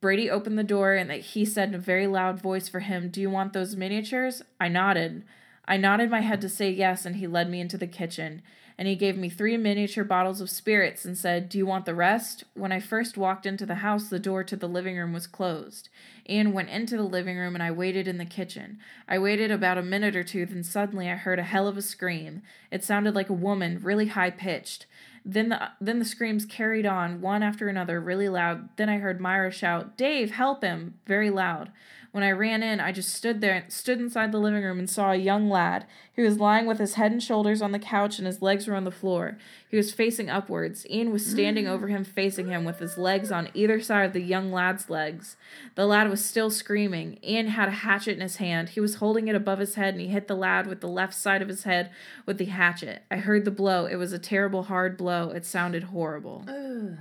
[0.00, 3.08] Brady opened the door and that he said in a very loud voice for him,
[3.08, 4.42] Do you want those miniatures?
[4.58, 5.22] I nodded.
[5.64, 8.42] I nodded my head to say yes, and he led me into the kitchen
[8.80, 11.94] and he gave me three miniature bottles of spirits and said, Do you want the
[11.94, 12.44] rest?
[12.54, 15.90] When I first walked into the house, the door to the living room was closed.
[16.26, 18.78] Ian went into the living room and I waited in the kitchen.
[19.06, 21.82] I waited about a minute or two, then suddenly I heard a hell of a
[21.82, 22.40] scream.
[22.70, 24.86] It sounded like a woman, really high pitched.
[25.26, 28.70] Then the then the screams carried on, one after another, really loud.
[28.76, 30.94] Then I heard Myra shout, Dave, help him!
[31.04, 31.70] very loud.
[32.12, 35.12] When I ran in, I just stood there, stood inside the living room, and saw
[35.12, 35.86] a young lad.
[36.12, 38.74] He was lying with his head and shoulders on the couch, and his legs were
[38.74, 39.38] on the floor.
[39.68, 40.84] He was facing upwards.
[40.90, 44.22] Ian was standing over him, facing him, with his legs on either side of the
[44.22, 45.36] young lad's legs.
[45.76, 47.20] The lad was still screaming.
[47.22, 48.70] Ian had a hatchet in his hand.
[48.70, 51.14] He was holding it above his head, and he hit the lad with the left
[51.14, 51.90] side of his head
[52.26, 53.04] with the hatchet.
[53.08, 53.86] I heard the blow.
[53.86, 55.30] It was a terrible, hard blow.
[55.30, 56.44] It sounded horrible.
[56.48, 56.98] Ugh.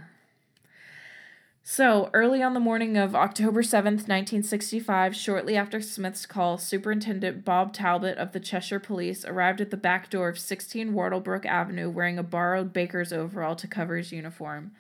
[1.72, 7.74] So, early on the morning of October 7th, 1965, shortly after Smith's call, Superintendent Bob
[7.74, 12.18] Talbot of the Cheshire Police arrived at the back door of 16 Wardlebrook Avenue wearing
[12.18, 14.72] a borrowed baker's overall to cover his uniform.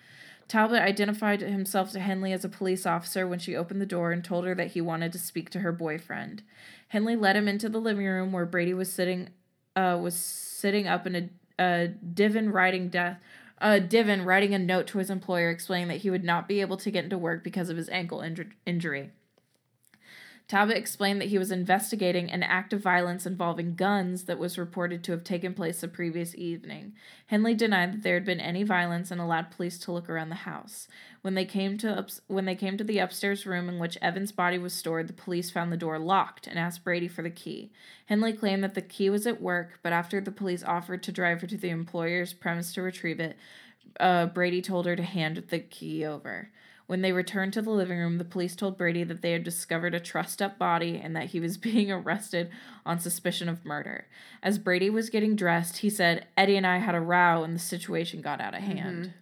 [0.47, 4.23] Talbot identified himself to Hindley as a police officer when she opened the door and
[4.23, 6.41] told her that he wanted to speak to her boyfriend.
[6.87, 9.29] Hindley led him into the living room where Brady was sitting
[9.75, 11.29] uh, was sitting up in a,
[11.63, 13.19] a divan writing desk
[13.61, 16.77] uh, Divin writing a note to his employer explaining that he would not be able
[16.77, 19.11] to get into work because of his ankle inju- injury.
[20.49, 25.03] Talbot explained that he was investigating an act of violence involving guns that was reported
[25.03, 26.93] to have taken place the previous evening.
[27.27, 30.35] Hindley denied that there had been any violence and allowed police to look around the
[30.35, 30.87] house.
[31.21, 34.57] When they came to when they came to the upstairs room in which Evan's body
[34.57, 37.71] was stored, the police found the door locked and asked Brady for the key.
[38.07, 41.41] Hindley claimed that the key was at work, but after the police offered to drive
[41.41, 43.37] her to the employer's premise to retrieve it,
[43.99, 46.49] uh, Brady told her to hand the key over.
[46.89, 49.93] When they returned to the living room, the police told Brady that they had discovered
[49.93, 52.49] a trussed up body and that he was being arrested
[52.83, 54.07] on suspicion of murder.
[54.41, 57.59] As Brady was getting dressed, he said, Eddie and I had a row and the
[57.59, 58.77] situation got out of mm-hmm.
[58.77, 59.13] hand.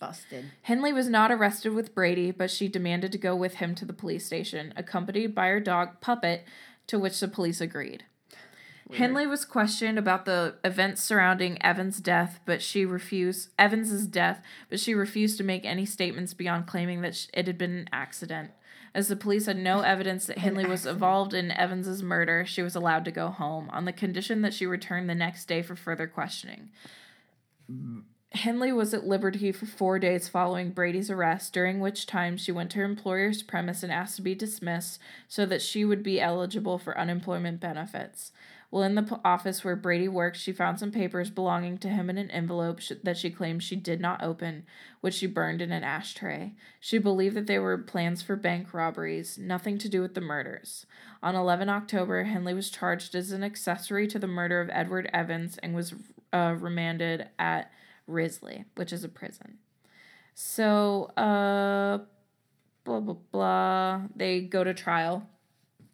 [0.00, 0.52] Busted.
[0.62, 3.92] Hindley was not arrested with Brady, but she demanded to go with him to the
[3.92, 6.44] police station, accompanied by her dog Puppet,
[6.86, 8.04] to which the police agreed.
[8.92, 14.78] Hindley was questioned about the events surrounding Evans' death, but she refused Evans's death, but
[14.78, 18.52] she refused to make any statements beyond claiming that sh- it had been an accident.
[18.94, 22.76] As the police had no evidence that Hindley was involved in Evans's murder, she was
[22.76, 26.06] allowed to go home on the condition that she return the next day for further
[26.06, 26.70] questioning.
[28.30, 32.70] Hindley was at liberty for four days following Brady's arrest, during which time she went
[32.72, 36.78] to her employer's premise and asked to be dismissed so that she would be eligible
[36.78, 38.32] for unemployment benefits.
[38.70, 42.18] While in the office where Brady worked, she found some papers belonging to him in
[42.18, 44.64] an envelope sh- that she claimed she did not open,
[45.00, 46.52] which she burned in an ashtray.
[46.80, 50.86] She believed that they were plans for bank robberies, nothing to do with the murders.
[51.22, 55.58] On 11 October, Hindley was charged as an accessory to the murder of Edward Evans
[55.58, 55.94] and was
[56.32, 57.70] uh, remanded at
[58.06, 59.58] Risley, which is a prison.
[60.34, 61.98] So, uh,
[62.84, 64.02] blah, blah, blah.
[64.14, 65.28] They go to trial.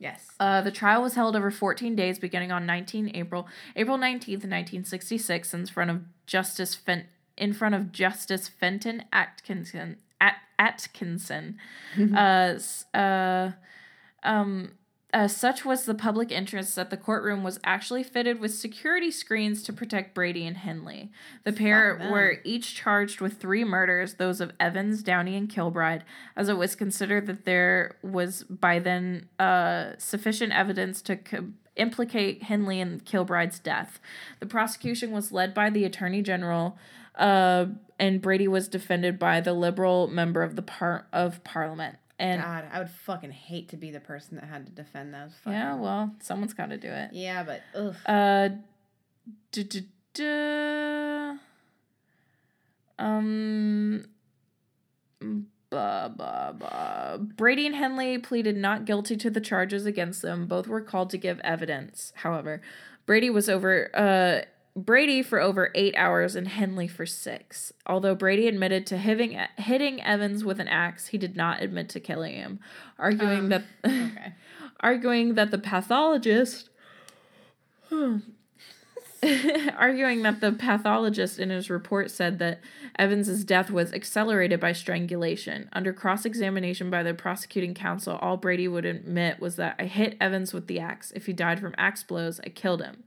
[0.02, 0.26] Yes.
[0.40, 3.46] Uh, the trial was held over 14 days beginning on 19 April,
[3.76, 9.98] April 19th, 1966, in front of Justice Fen- in front of Justice Fenton Atkinson.
[10.20, 11.56] At- Atkinson.
[12.16, 12.58] uh,
[12.92, 13.52] uh,
[14.24, 14.72] um,
[15.12, 19.62] uh, such was the public interest that the courtroom was actually fitted with security screens
[19.62, 21.10] to protect Brady and Hindley.
[21.44, 26.04] The pair were each charged with three murders, those of Evans, Downey, and Kilbride,
[26.34, 32.44] as it was considered that there was by then uh, sufficient evidence to co- implicate
[32.44, 34.00] Hindley in Kilbride's death.
[34.40, 36.78] The prosecution was led by the Attorney General,
[37.16, 37.66] uh,
[37.98, 41.98] and Brady was defended by the Liberal member of the par- of Parliament.
[42.18, 45.32] And God, I would fucking hate to be the person that had to defend those.
[45.42, 45.52] Fucking...
[45.52, 47.10] yeah, well, someone's got to do it.
[47.12, 47.96] Yeah, but ugh.
[48.06, 48.48] Uh,
[49.50, 49.80] duh, duh,
[50.14, 51.36] duh.
[52.98, 54.04] um,
[55.70, 57.16] blah, blah, blah.
[57.16, 60.46] Brady and Hindley pleaded not guilty to the charges against them.
[60.46, 62.12] Both were called to give evidence.
[62.16, 62.60] However,
[63.06, 63.90] Brady was over.
[63.94, 67.72] Uh, Brady for over eight hours and Hindley for six.
[67.86, 72.00] Although Brady admitted to hitting, hitting Evans with an axe, he did not admit to
[72.00, 72.58] killing him,
[72.98, 74.32] arguing Um, that Okay.
[74.80, 76.70] arguing that the pathologist
[79.76, 82.60] arguing that the pathologist in his report said that
[82.98, 85.68] Evans's death was accelerated by strangulation.
[85.72, 90.16] Under cross examination by the prosecuting counsel, all Brady would admit was that I hit
[90.20, 91.12] Evans with the axe.
[91.14, 93.04] If he died from axe blows, I killed him.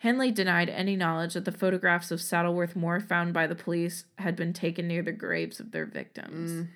[0.00, 4.34] Hindley denied any knowledge that the photographs of Saddleworth Moor found by the police had
[4.34, 6.68] been taken near the graves of their victims.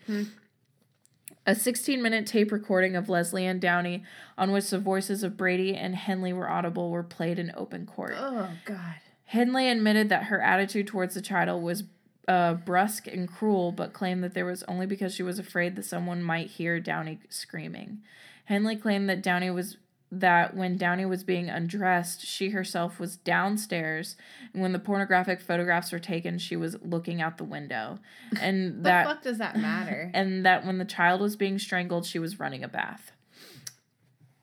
[1.47, 4.03] A 16 minute tape recording of Leslie Ann Downey,
[4.37, 8.13] on which the voices of Brady and Hindley were audible, were played in open court.
[8.15, 8.97] Oh God.
[9.25, 11.85] Hindley admitted that her attitude towards the child was
[12.29, 15.87] uh, brusque and cruel, but claimed that there was only because she was afraid that
[15.87, 18.03] someone might hear Downey screaming.
[18.45, 19.79] Hindley claimed that Downey was
[20.21, 24.17] that when Downey was being undressed, she herself was downstairs,
[24.53, 27.99] and when the pornographic photographs were taken, she was looking out the window,
[28.41, 30.11] and The that fuck does that matter?
[30.15, 33.13] and that when the child was being strangled, she was running a bath.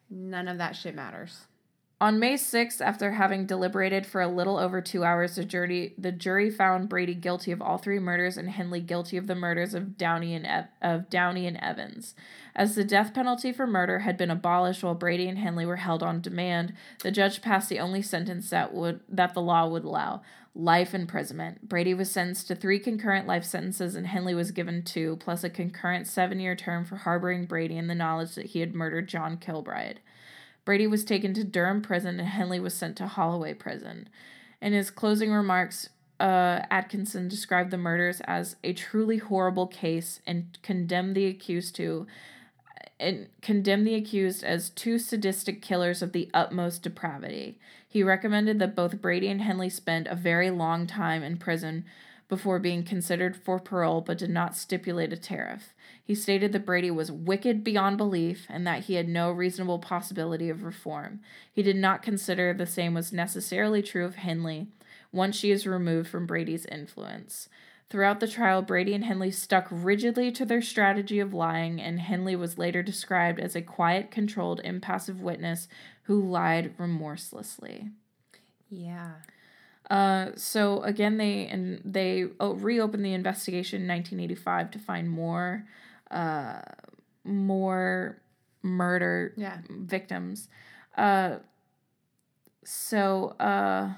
[0.09, 1.45] None of that shit matters.
[2.01, 6.11] On May 6th, after having deliberated for a little over two hours, the jury the
[6.11, 9.99] jury found Brady guilty of all three murders and Hindley guilty of the murders of
[9.99, 12.15] Downey and Ev- of Downey and Evans.
[12.55, 16.01] As the death penalty for murder had been abolished while Brady and Hindley were held
[16.01, 16.73] on demand,
[17.03, 20.23] the judge passed the only sentence that would that the law would allow:
[20.55, 21.69] life imprisonment.
[21.69, 25.51] Brady was sentenced to three concurrent life sentences, and Hindley was given two, plus a
[25.51, 29.99] concurrent seven-year term for harboring Brady in the knowledge that he had murdered John Kilbride.
[30.65, 34.07] Brady was taken to Durham prison and Hindley was sent to Holloway prison.
[34.61, 35.89] In his closing remarks,
[36.19, 42.05] uh, Atkinson described the murders as a truly horrible case and condemned the accused to
[42.99, 47.57] and condemned the accused as two sadistic killers of the utmost depravity.
[47.87, 51.83] He recommended that both Brady and Hindley spend a very long time in prison
[52.31, 55.73] before being considered for parole, but did not stipulate a tariff.
[56.01, 60.49] He stated that Brady was wicked beyond belief and that he had no reasonable possibility
[60.49, 61.19] of reform.
[61.51, 64.67] He did not consider the same was necessarily true of Hindley
[65.11, 67.49] once she is removed from Brady's influence.
[67.89, 72.37] Throughout the trial, Brady and Hindley stuck rigidly to their strategy of lying, and Hindley
[72.37, 75.67] was later described as a quiet, controlled, impassive witness
[76.03, 77.89] who lied remorselessly.
[78.69, 79.15] Yeah.
[79.91, 85.65] Uh, so again, they and they oh, reopened the investigation in 1985 to find more,
[86.09, 86.61] uh,
[87.25, 88.21] more
[88.63, 89.57] murder Yeah.
[89.69, 90.47] victims.
[90.97, 91.39] Uh,
[92.63, 93.89] so uh,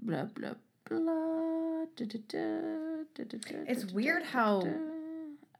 [0.00, 0.54] blah blah
[0.88, 1.84] blah.
[1.96, 3.38] da, da, da, da, da,
[3.68, 4.70] It's da, weird da, how- da.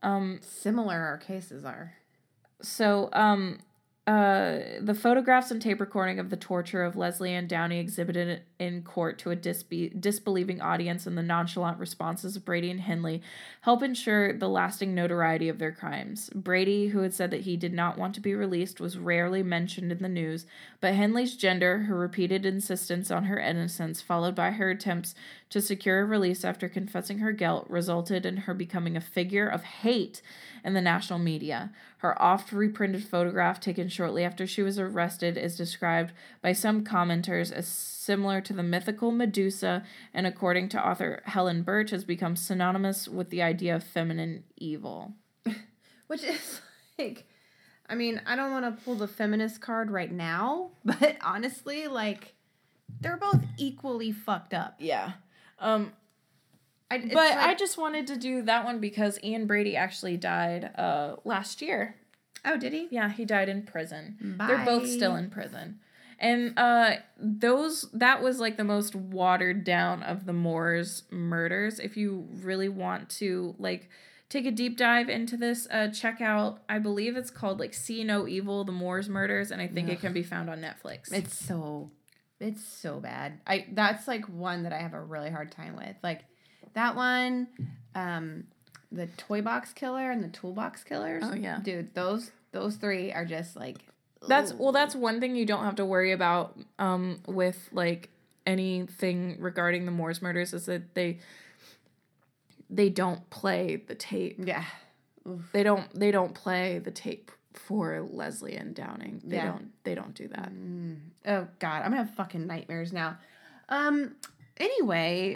[0.03, 0.39] Um.
[0.43, 1.95] Similar our cases are.
[2.63, 3.59] So, um,
[4.09, 8.83] uh, the photographs and tape recording of the torture of Leslie Ann Downey exhibited in
[8.83, 13.21] court to a disbe- disbelieving audience and the nonchalant responses of Brady and Hindley
[13.61, 16.31] help ensure the lasting notoriety of their crimes.
[16.35, 19.93] Brady, who had said that he did not want to be released, was rarely mentioned
[19.93, 20.47] in the news,
[20.81, 25.15] but Hindley's gender, her repeated insistence on her innocence, followed by her attempts
[25.51, 29.63] to secure a release after confessing her guilt, resulted in her becoming a figure of
[29.63, 30.21] hate
[30.65, 31.71] in the national media.
[31.99, 37.51] Her oft reprinted photograph taken shortly after she was arrested is described by some commenters
[37.51, 43.09] as similar to the mythical Medusa, and according to author Helen Birch, has become synonymous
[43.09, 45.15] with the idea of feminine evil.
[46.07, 46.61] Which is
[46.99, 47.27] like,
[47.89, 52.35] I mean, I don't want to pull the feminist card right now, but honestly, like,
[53.01, 54.77] they're both equally fucked up.
[54.79, 55.13] Yeah.
[55.61, 55.93] Um,
[56.91, 61.17] I, but I just wanted to do that one because Ian Brady actually died uh,
[61.25, 61.97] last year.
[62.45, 62.89] oh, did he?
[62.91, 64.17] Yeah, he died in prison.
[64.39, 65.81] They're both still in prison.
[66.21, 71.79] And uh those that was like the most watered down of the Moors murders.
[71.79, 73.89] If you really want to like
[74.29, 78.03] take a deep dive into this, uh check out I believe it's called like See
[78.03, 81.13] No Evil, the Moors murders, and I think it can be found on Netflix.
[81.13, 81.93] It's so,
[82.41, 83.41] it's so bad.
[83.47, 85.97] I that's like one that I have a really hard time with.
[86.03, 86.25] Like
[86.75, 87.49] that one,
[87.95, 88.45] um,
[88.93, 91.25] the toy box killer and the toolbox killers.
[91.27, 91.59] Oh, yeah.
[91.63, 93.79] dude, those those three are just like.
[94.27, 94.59] That's ugh.
[94.59, 98.11] well that's one thing you don't have to worry about um with like
[98.47, 101.19] anything regarding the Moors murders is that they
[102.69, 104.37] they don't play the tape.
[104.45, 104.65] yeah.
[105.27, 105.51] Oof.
[105.53, 109.21] They don't they don't play the tape for Leslie Ann Downing.
[109.25, 109.47] They Yeah.
[109.47, 110.53] don't they don't do that.
[110.53, 110.99] Mm.
[111.27, 113.19] Oh God, I'm gonna have fucking nightmares now.
[113.69, 114.17] Um.
[114.57, 115.35] Anyway,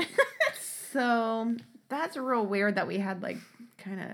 [0.93, 1.55] so
[1.89, 3.37] that's real weird that we had like
[3.79, 4.09] kind of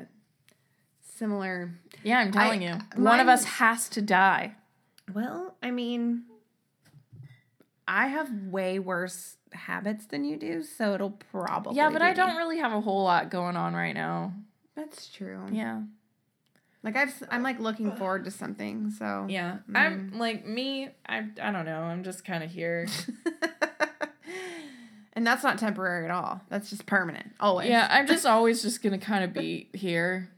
[1.16, 1.70] similar.
[2.02, 3.02] Yeah, I'm telling I- you.
[3.02, 4.54] One of us has to die.
[5.14, 6.24] Well, I mean,
[7.86, 11.76] I have way worse habits than you do, so it'll probably.
[11.76, 14.34] Yeah, but I don't really have a whole lot going on right now.
[14.74, 15.46] That's true.
[15.50, 15.82] Yeah.
[16.82, 18.90] Like I've, I'm like looking forward to something.
[18.90, 19.58] So Yeah.
[19.70, 19.76] Mm.
[19.76, 21.80] I'm like me, I I don't know.
[21.82, 22.86] I'm just kind of here.
[25.18, 26.42] And that's not temporary at all.
[26.48, 27.32] That's just permanent.
[27.40, 27.68] Always.
[27.68, 30.30] Yeah, I'm just always just gonna kind of be here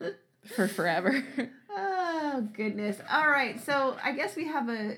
[0.44, 1.22] for forever.
[1.72, 2.98] Oh goodness.
[3.10, 3.58] All right.
[3.64, 4.96] So I guess we have a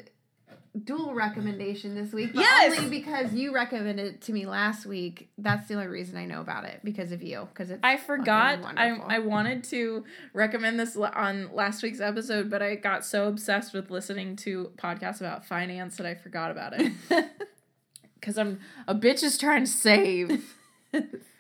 [0.85, 2.33] dual recommendation this week.
[2.35, 2.79] But Yes!
[2.79, 5.31] Only because you recommended it to me last week.
[5.39, 7.49] That's the only reason I know about it because of you.
[7.53, 8.61] Because I forgot.
[8.65, 8.91] I.
[8.91, 13.91] I wanted to recommend this on last week's episode, but I got so obsessed with
[13.91, 16.93] listening to podcasts about finance that I forgot about it.
[18.15, 20.55] Because I'm a bitch is trying to save.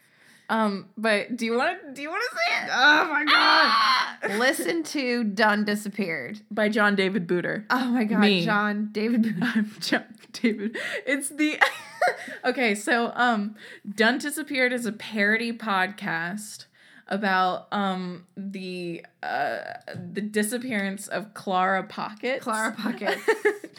[0.52, 2.70] um, but do you want to do you want to say it?
[2.70, 4.38] Oh my god.
[4.38, 6.40] Listen to Done Disappeared.
[6.50, 7.64] By John David Booter.
[7.70, 8.44] Oh my god, Me.
[8.44, 9.34] John David Booth.
[9.42, 10.76] I'm John David.
[11.06, 11.58] It's the
[12.44, 12.74] okay.
[12.74, 13.54] So, um,
[13.88, 16.66] Done Disappeared is a parody podcast
[17.08, 19.58] about um the uh
[19.94, 22.42] the disappearance of Clara Pocket.
[22.42, 23.18] Clara Pocket.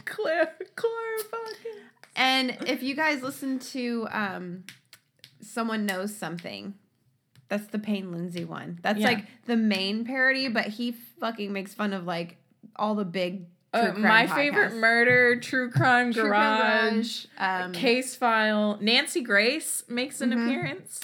[0.06, 1.82] Clara Clara Pocket.
[2.16, 4.64] And if you guys listen to um
[5.54, 6.74] Someone Knows Something,
[7.49, 8.80] that's the Payne Lindsay one.
[8.82, 9.08] That's Yeah.
[9.10, 12.38] like the main parody, but he fucking makes fun of like
[12.76, 14.36] all the big true Uh, crime my podcasts.
[14.36, 16.58] favorite murder, True Crime True Crime
[16.91, 18.78] Garage, Garage, um, Case File.
[18.82, 20.45] Nancy Grace makes an Mhm.
[20.47, 20.99] appearance.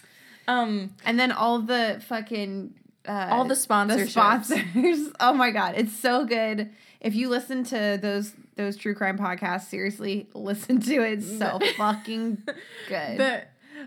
[0.47, 2.73] Um, and then all the fucking
[3.07, 4.11] uh, all the the sponsors.
[4.11, 5.09] sponsors.
[5.19, 6.69] oh my god, it's so good.
[6.99, 11.19] If you listen to those those true crime podcasts, seriously, listen to it.
[11.19, 12.43] It's so fucking
[12.87, 13.17] good.
[13.17, 13.43] The,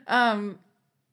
[0.06, 0.58] um,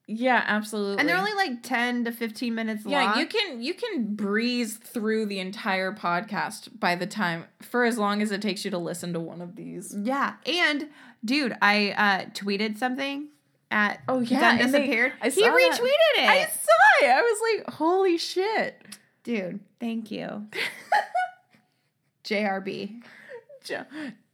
[0.07, 0.97] yeah, absolutely.
[0.99, 2.93] and they're only like ten to fifteen minutes long.
[2.93, 3.19] yeah.
[3.19, 8.21] You can you can breeze through the entire podcast by the time for as long
[8.21, 9.95] as it takes you to listen to one of these.
[9.95, 10.89] Yeah, and
[11.23, 13.27] dude, I uh tweeted something
[13.71, 15.13] at Oh, yeah, Done and they- disappeared.
[15.21, 15.79] I he saw that.
[15.79, 16.27] retweeted it.
[16.29, 17.09] I saw it.
[17.09, 18.81] I was like, holy shit.
[19.23, 20.47] dude, thank you.
[22.23, 23.01] JRB.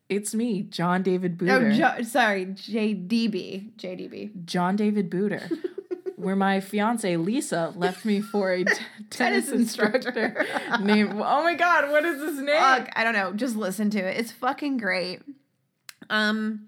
[0.08, 1.74] It's me, John David Oh, Booter.
[1.74, 3.76] jo- sorry, JDB.
[3.78, 4.46] JDB.
[4.46, 5.50] John David Booter.
[6.16, 8.72] where my fiance Lisa left me for a t-
[9.10, 10.84] tennis, Tennis instructor, instructor.
[10.84, 11.12] named.
[11.14, 12.58] Oh my god, what is his name?
[12.58, 13.34] Fuck, I don't know.
[13.34, 14.18] Just listen to it.
[14.18, 15.22] It's fucking great.
[16.10, 16.68] Um,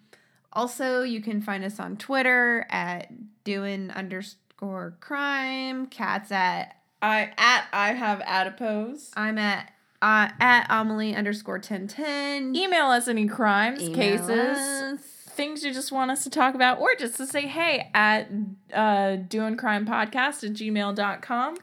[0.51, 3.09] also, you can find us on Twitter at
[3.43, 5.85] doing underscore crime.
[5.87, 9.11] Cats at I at I have adipose.
[9.15, 9.71] I'm at
[10.01, 12.55] uh, at Amelie underscore ten ten.
[12.55, 14.99] Email us any crimes, Email cases, us.
[15.01, 18.29] things you just want us to talk about, or just to say hey at
[18.73, 21.55] uh, doing crime podcast at gmail.com.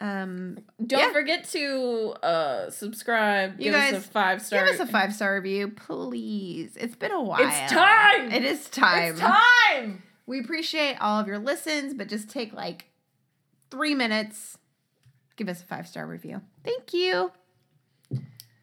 [0.00, 1.12] Um, Don't Yeah.
[1.12, 3.58] forget to uh, subscribe.
[3.58, 4.64] You give us guys, a five star.
[4.66, 6.76] give us a five star review, please.
[6.76, 7.40] It's been a while.
[7.40, 8.30] It's time.
[8.32, 9.12] It is time.
[9.12, 10.02] It's time.
[10.26, 12.86] We appreciate all of your listens, but just take like
[13.70, 14.58] three minutes.
[15.36, 16.42] Give us a five star review.
[16.64, 17.30] Thank you.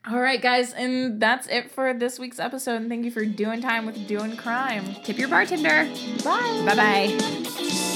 [0.09, 2.77] All right, guys, and that's it for this week's episode.
[2.77, 4.95] And thank you for doing time with doing crime.
[5.03, 5.87] Tip your bartender.
[6.23, 6.63] Bye.
[6.65, 7.87] Bye bye.